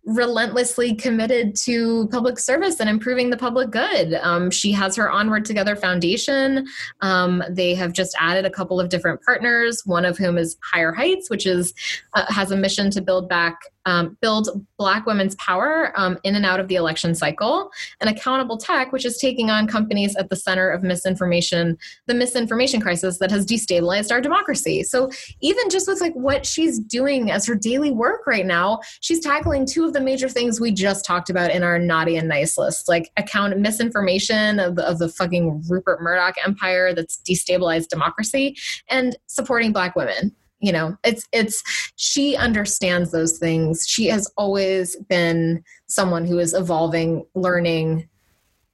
[0.06, 4.16] relentlessly committed to public service and improving the public good.
[4.16, 6.68] Um, she has her Onward Together Foundation.
[7.02, 10.92] Um, they have just added a couple of different partners, one of whom is Higher
[10.92, 11.74] Heights, which is
[12.14, 16.46] uh, has a mission to build back um, build Black women's power um, in and
[16.46, 20.36] out of the election cycle, and Accountable Tech, which is taking on companies at the
[20.36, 21.78] center of misinformation,
[22.08, 24.84] the misinformation crisis that has destabilized our democracy.
[24.84, 25.10] So
[25.42, 29.66] even just with like what she's doing as her daily work right now, she's tackling
[29.66, 33.12] two the major things we just talked about in our naughty and nice list, like
[33.18, 38.58] account misinformation of the, of the fucking Rupert Murdoch empire that's destabilized democracy,
[38.90, 40.36] and supporting Black women.
[40.60, 41.64] You know it's it's
[41.96, 43.88] she understands those things.
[43.88, 48.08] She has always been someone who is evolving learning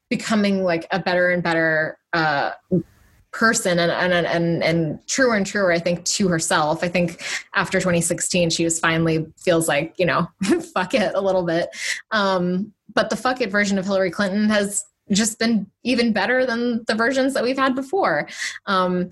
[0.09, 2.51] becoming like a better and better uh
[3.38, 6.84] person and, and and and truer and truer i think to herself.
[6.84, 7.24] I think
[7.54, 10.28] after 2016 she was finally feels like you know
[10.74, 11.70] fuck it a little bit.
[12.12, 16.84] Um but the fuck it version of hillary clinton has just been even better than
[16.88, 18.28] the versions that we've had before.
[18.66, 19.12] Um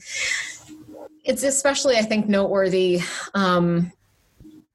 [1.26, 3.02] it's especially, I think, noteworthy
[3.34, 3.92] um,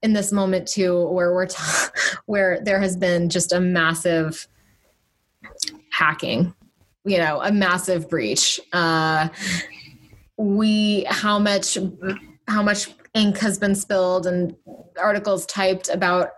[0.03, 1.55] in this moment too, where we're t-
[2.25, 4.47] where there has been just a massive
[5.91, 6.53] hacking,
[7.05, 8.59] you know, a massive breach.
[8.73, 9.29] Uh,
[10.37, 11.77] we how much
[12.47, 14.55] how much ink has been spilled and
[14.99, 16.31] articles typed about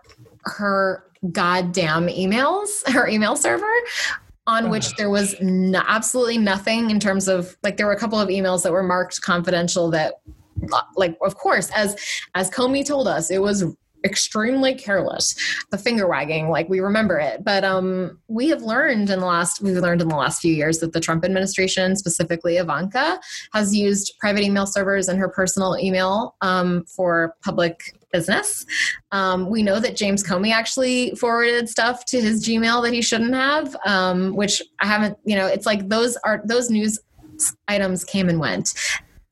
[0.44, 3.72] her goddamn emails, her email server,
[4.46, 8.20] on which there was no, absolutely nothing in terms of like there were a couple
[8.20, 10.14] of emails that were marked confidential that
[10.96, 11.96] like of course as
[12.34, 13.64] as comey told us it was
[14.04, 15.34] extremely careless
[15.70, 19.62] the finger wagging like we remember it but um we have learned in the last
[19.62, 23.18] we've learned in the last few years that the trump administration specifically ivanka
[23.52, 28.64] has used private email servers and her personal email um, for public business.
[29.10, 33.34] Um, we know that James Comey actually forwarded stuff to his Gmail that he shouldn't
[33.34, 36.98] have, um, which I haven't, you know, it's like those are those news
[37.66, 38.74] items came and went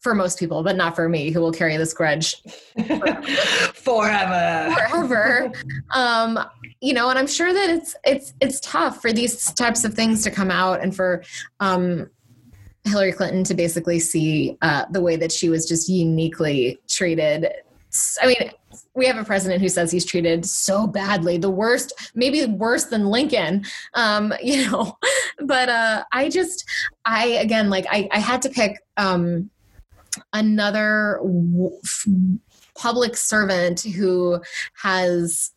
[0.03, 2.43] for most people, but not for me, who will carry this grudge
[3.75, 4.75] forever.
[4.91, 5.53] Forever.
[5.95, 6.39] um,
[6.81, 10.25] you know, and I'm sure that it's it's it's tough for these types of things
[10.25, 11.23] to come out and for
[11.61, 12.11] um,
[12.85, 17.49] Hillary Clinton to basically see uh, the way that she was just uniquely treated.
[18.21, 18.51] I mean,
[18.95, 23.07] we have a president who says he's treated so badly, the worst, maybe worse than
[23.07, 24.99] Lincoln, um, you know.
[25.41, 26.65] But uh, I just,
[27.05, 29.51] I again, like I, I had to pick um,
[30.33, 31.21] another
[32.75, 34.41] public servant who
[34.75, 35.53] has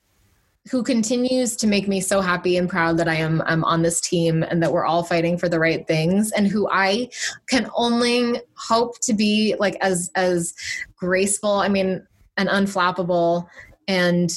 [0.71, 4.01] who continues to make me so happy and proud that I am I'm on this
[4.01, 7.09] team and that we're all fighting for the right things and who I
[7.47, 10.55] can only hope to be like as as
[10.95, 11.53] graceful.
[11.53, 12.05] I mean,
[12.37, 13.47] and unflappable
[13.87, 14.31] and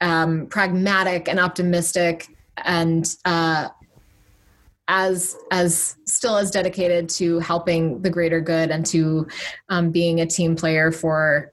[0.00, 2.28] um, pragmatic and optimistic
[2.58, 3.68] and uh,
[4.90, 9.26] as as still as dedicated to helping the greater good and to
[9.68, 11.52] um, being a team player for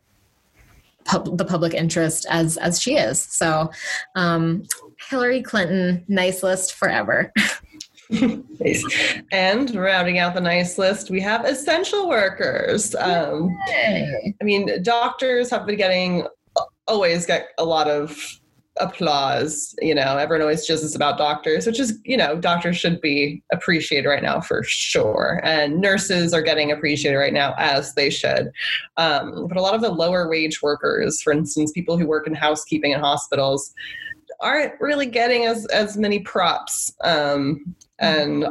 [1.06, 3.22] pub- the public interest as as she is.
[3.22, 3.72] So,
[4.16, 4.64] um,
[5.10, 7.32] Hillary Clinton, nice list forever.
[8.10, 8.84] nice.
[9.32, 12.96] And rounding out the nice list, we have essential workers.
[12.96, 16.26] Um, I mean, doctors have been getting
[16.88, 18.40] always get a lot of
[18.80, 19.76] applause.
[19.82, 24.08] You know, everyone always just about doctors, which is, you know, doctors should be appreciated
[24.08, 25.42] right now for sure.
[25.44, 28.52] And nurses are getting appreciated right now as they should.
[28.98, 32.34] Um, but a lot of the lower wage workers, for instance, people who work in
[32.34, 33.74] housekeeping in hospitals,
[34.40, 38.42] aren't really getting as as many props um, and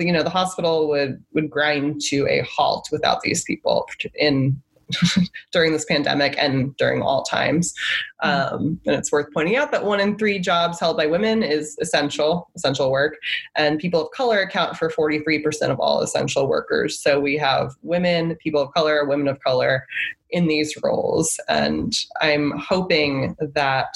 [0.00, 4.60] you know the hospital would would grind to a halt without these people in
[5.52, 7.74] during this pandemic and during all times.
[8.22, 8.54] Mm-hmm.
[8.54, 11.76] um, and it's worth pointing out that one in three jobs held by women is
[11.80, 13.16] essential essential work.
[13.56, 16.98] And people of color account for 43% of all essential workers.
[16.98, 19.86] So we have women people of color women of color
[20.30, 21.38] in these roles.
[21.48, 23.94] And i'm hoping that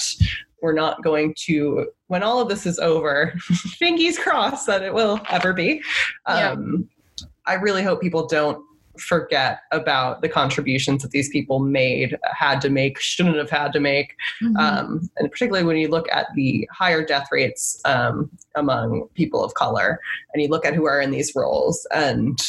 [0.61, 3.33] we're not going to when all of this is over
[3.79, 5.81] fingers crossed that it will ever be.
[6.25, 6.89] Um,
[7.19, 7.25] yeah.
[7.47, 8.63] i really hope people don't
[8.97, 13.79] forget about the contributions that these people made had to make shouldn't have had to
[13.79, 14.55] make mm-hmm.
[14.57, 19.53] um, and particularly when you look at the higher death rates um, among people of
[19.53, 19.99] color
[20.33, 22.39] and you look at who are in these roles and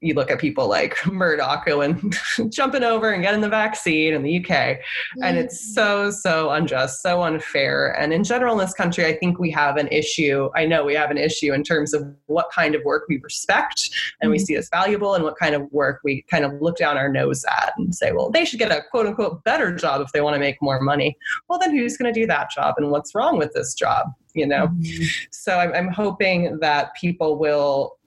[0.00, 2.12] you look at people like Murdoch going
[2.50, 4.48] jumping over and getting the vaccine in the UK.
[4.48, 5.22] Mm-hmm.
[5.22, 7.98] And it's so, so unjust, so unfair.
[7.98, 10.50] And in general, in this country, I think we have an issue.
[10.54, 13.90] I know we have an issue in terms of what kind of work we respect
[14.20, 14.32] and mm-hmm.
[14.32, 17.08] we see as valuable and what kind of work we kind of look down our
[17.08, 20.20] nose at and say, well, they should get a quote unquote better job if they
[20.20, 21.16] want to make more money.
[21.48, 22.76] Well, then who's going to do that job?
[22.78, 24.06] And what's wrong with this job?
[24.34, 24.68] You know?
[24.68, 25.04] Mm-hmm.
[25.32, 27.97] So I'm, I'm hoping that people will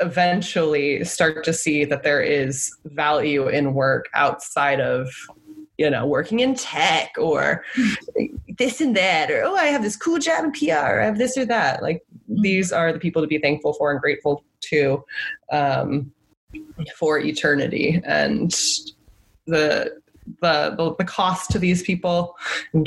[0.00, 5.08] eventually start to see that there is value in work outside of
[5.78, 7.64] you know working in tech or
[8.58, 11.36] this and that or oh i have this cool job in pr i have this
[11.38, 11.82] or that.
[11.82, 15.04] Like these are the people to be thankful for and grateful to
[15.52, 16.12] um,
[16.96, 18.00] for eternity.
[18.04, 18.50] And
[19.46, 20.00] the
[20.40, 22.36] the, the, the cost to these people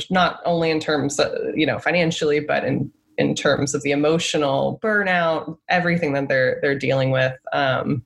[0.08, 4.78] not only in terms of, you know financially but in in terms of the emotional
[4.82, 7.34] burnout, everything that they're they're dealing with.
[7.52, 8.04] Um,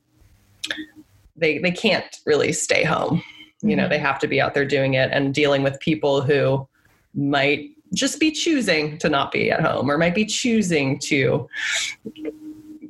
[1.35, 3.23] they they can't really stay home.
[3.61, 3.91] You know, mm-hmm.
[3.91, 6.67] they have to be out there doing it and dealing with people who
[7.13, 11.47] might just be choosing to not be at home or might be choosing to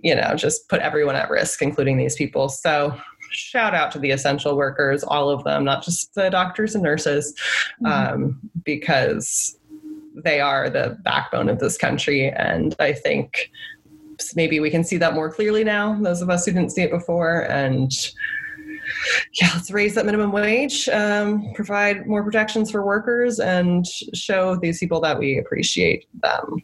[0.01, 2.95] you know just put everyone at risk including these people so
[3.31, 7.33] shout out to the essential workers all of them not just the doctors and nurses
[7.81, 8.13] mm-hmm.
[8.13, 9.58] um, because
[10.23, 12.29] they are the backbone of this country.
[12.29, 13.51] And I think
[14.35, 16.91] maybe we can see that more clearly now, those of us who didn't see it
[16.91, 17.41] before.
[17.49, 17.91] And
[19.39, 24.79] yeah, let's raise that minimum wage, um, provide more protections for workers, and show these
[24.79, 26.63] people that we appreciate them.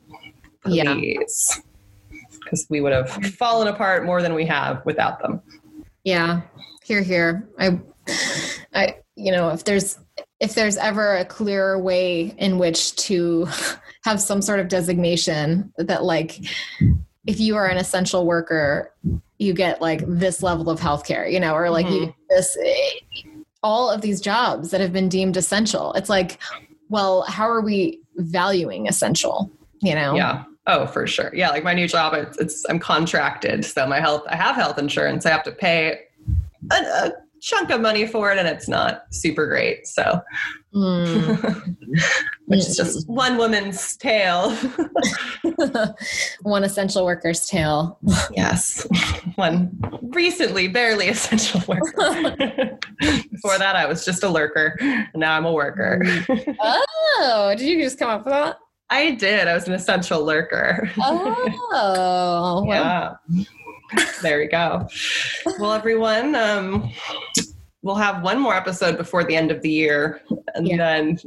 [0.63, 0.75] Please.
[0.75, 2.19] Yeah.
[2.43, 5.41] Because we would have fallen apart more than we have without them.
[6.03, 6.41] Yeah.
[6.83, 7.47] Hear, hear.
[7.57, 7.79] I,
[8.73, 9.97] I, you know, if there's
[10.39, 13.47] if there's ever a clearer way in which to
[14.03, 16.39] have some sort of designation that like
[17.25, 18.93] if you are an essential worker
[19.37, 22.05] you get like this level of healthcare you know or like mm-hmm.
[22.05, 22.57] you this
[23.63, 25.93] all of these jobs that have been deemed essential.
[25.93, 26.39] It's like
[26.89, 29.51] well how are we valuing essential
[29.81, 30.15] you know?
[30.15, 30.43] Yeah.
[30.67, 31.31] Oh for sure.
[31.33, 34.77] Yeah like my new job it's, it's i'm contracted so my health i have health
[34.77, 35.25] insurance.
[35.25, 35.99] I have to pay
[36.71, 37.11] a, a
[37.45, 39.85] chunk of money for it and it's not super great.
[39.85, 40.19] So,
[40.75, 41.75] mm.
[42.45, 44.57] which is just one woman's tale.
[46.41, 47.99] one essential worker's tale.
[48.31, 48.87] yes.
[49.35, 52.35] One recently barely essential worker.
[52.99, 54.75] Before that, I was just a lurker.
[55.13, 56.01] Now I'm a worker.
[56.59, 58.57] oh, did you just come up with that?
[58.89, 59.47] I did.
[59.47, 60.89] I was an essential lurker.
[60.97, 63.15] Oh, yeah
[64.21, 64.87] there we go.
[65.59, 66.91] Well, everyone, um,
[67.85, 70.19] we'll have one more episode before the end of the year.
[70.55, 70.77] And yeah.
[70.77, 71.19] then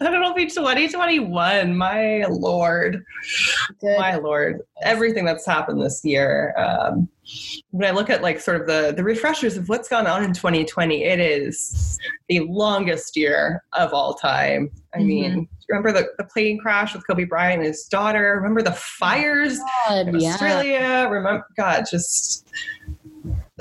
[0.00, 1.76] it'll be 2021.
[1.76, 3.04] My Lord.
[3.78, 3.98] Good.
[3.98, 4.62] My Lord.
[4.80, 6.54] Everything that's happened this year.
[6.56, 7.10] Um,
[7.72, 10.32] when I look at like sort of the the refreshers of what's gone on in
[10.32, 14.70] 2020, it is the longest year of all time.
[14.94, 15.06] I mm-hmm.
[15.06, 18.34] mean, remember the, the plane crash with Kobe Bryant and his daughter?
[18.36, 21.06] Remember the fires God, in Australia?
[21.10, 22.48] Remember God, just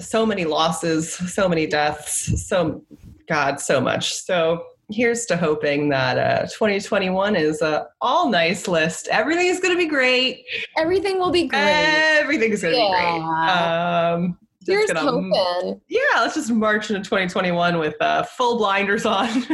[0.01, 2.83] so many losses, so many deaths, so
[3.27, 4.13] God, so much.
[4.13, 9.07] So here's to hoping that uh, 2021 is a all nice list.
[9.09, 10.43] Everything is going to be great.
[10.77, 11.59] Everything will be great.
[11.61, 13.13] Everything's going to yeah.
[13.13, 14.25] be great.
[14.25, 15.81] Um, Here's gonna, hoping.
[15.87, 19.27] Yeah, let's just march into 2021 with uh, full blinders on.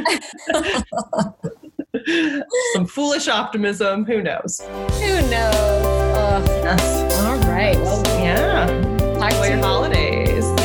[2.73, 4.05] Some foolish optimism.
[4.05, 4.59] Who knows?
[4.59, 5.55] Who knows?
[5.55, 7.23] Uh, yes.
[7.23, 7.77] All right.
[7.77, 8.94] Well, yeah
[9.30, 10.64] talk about your holidays.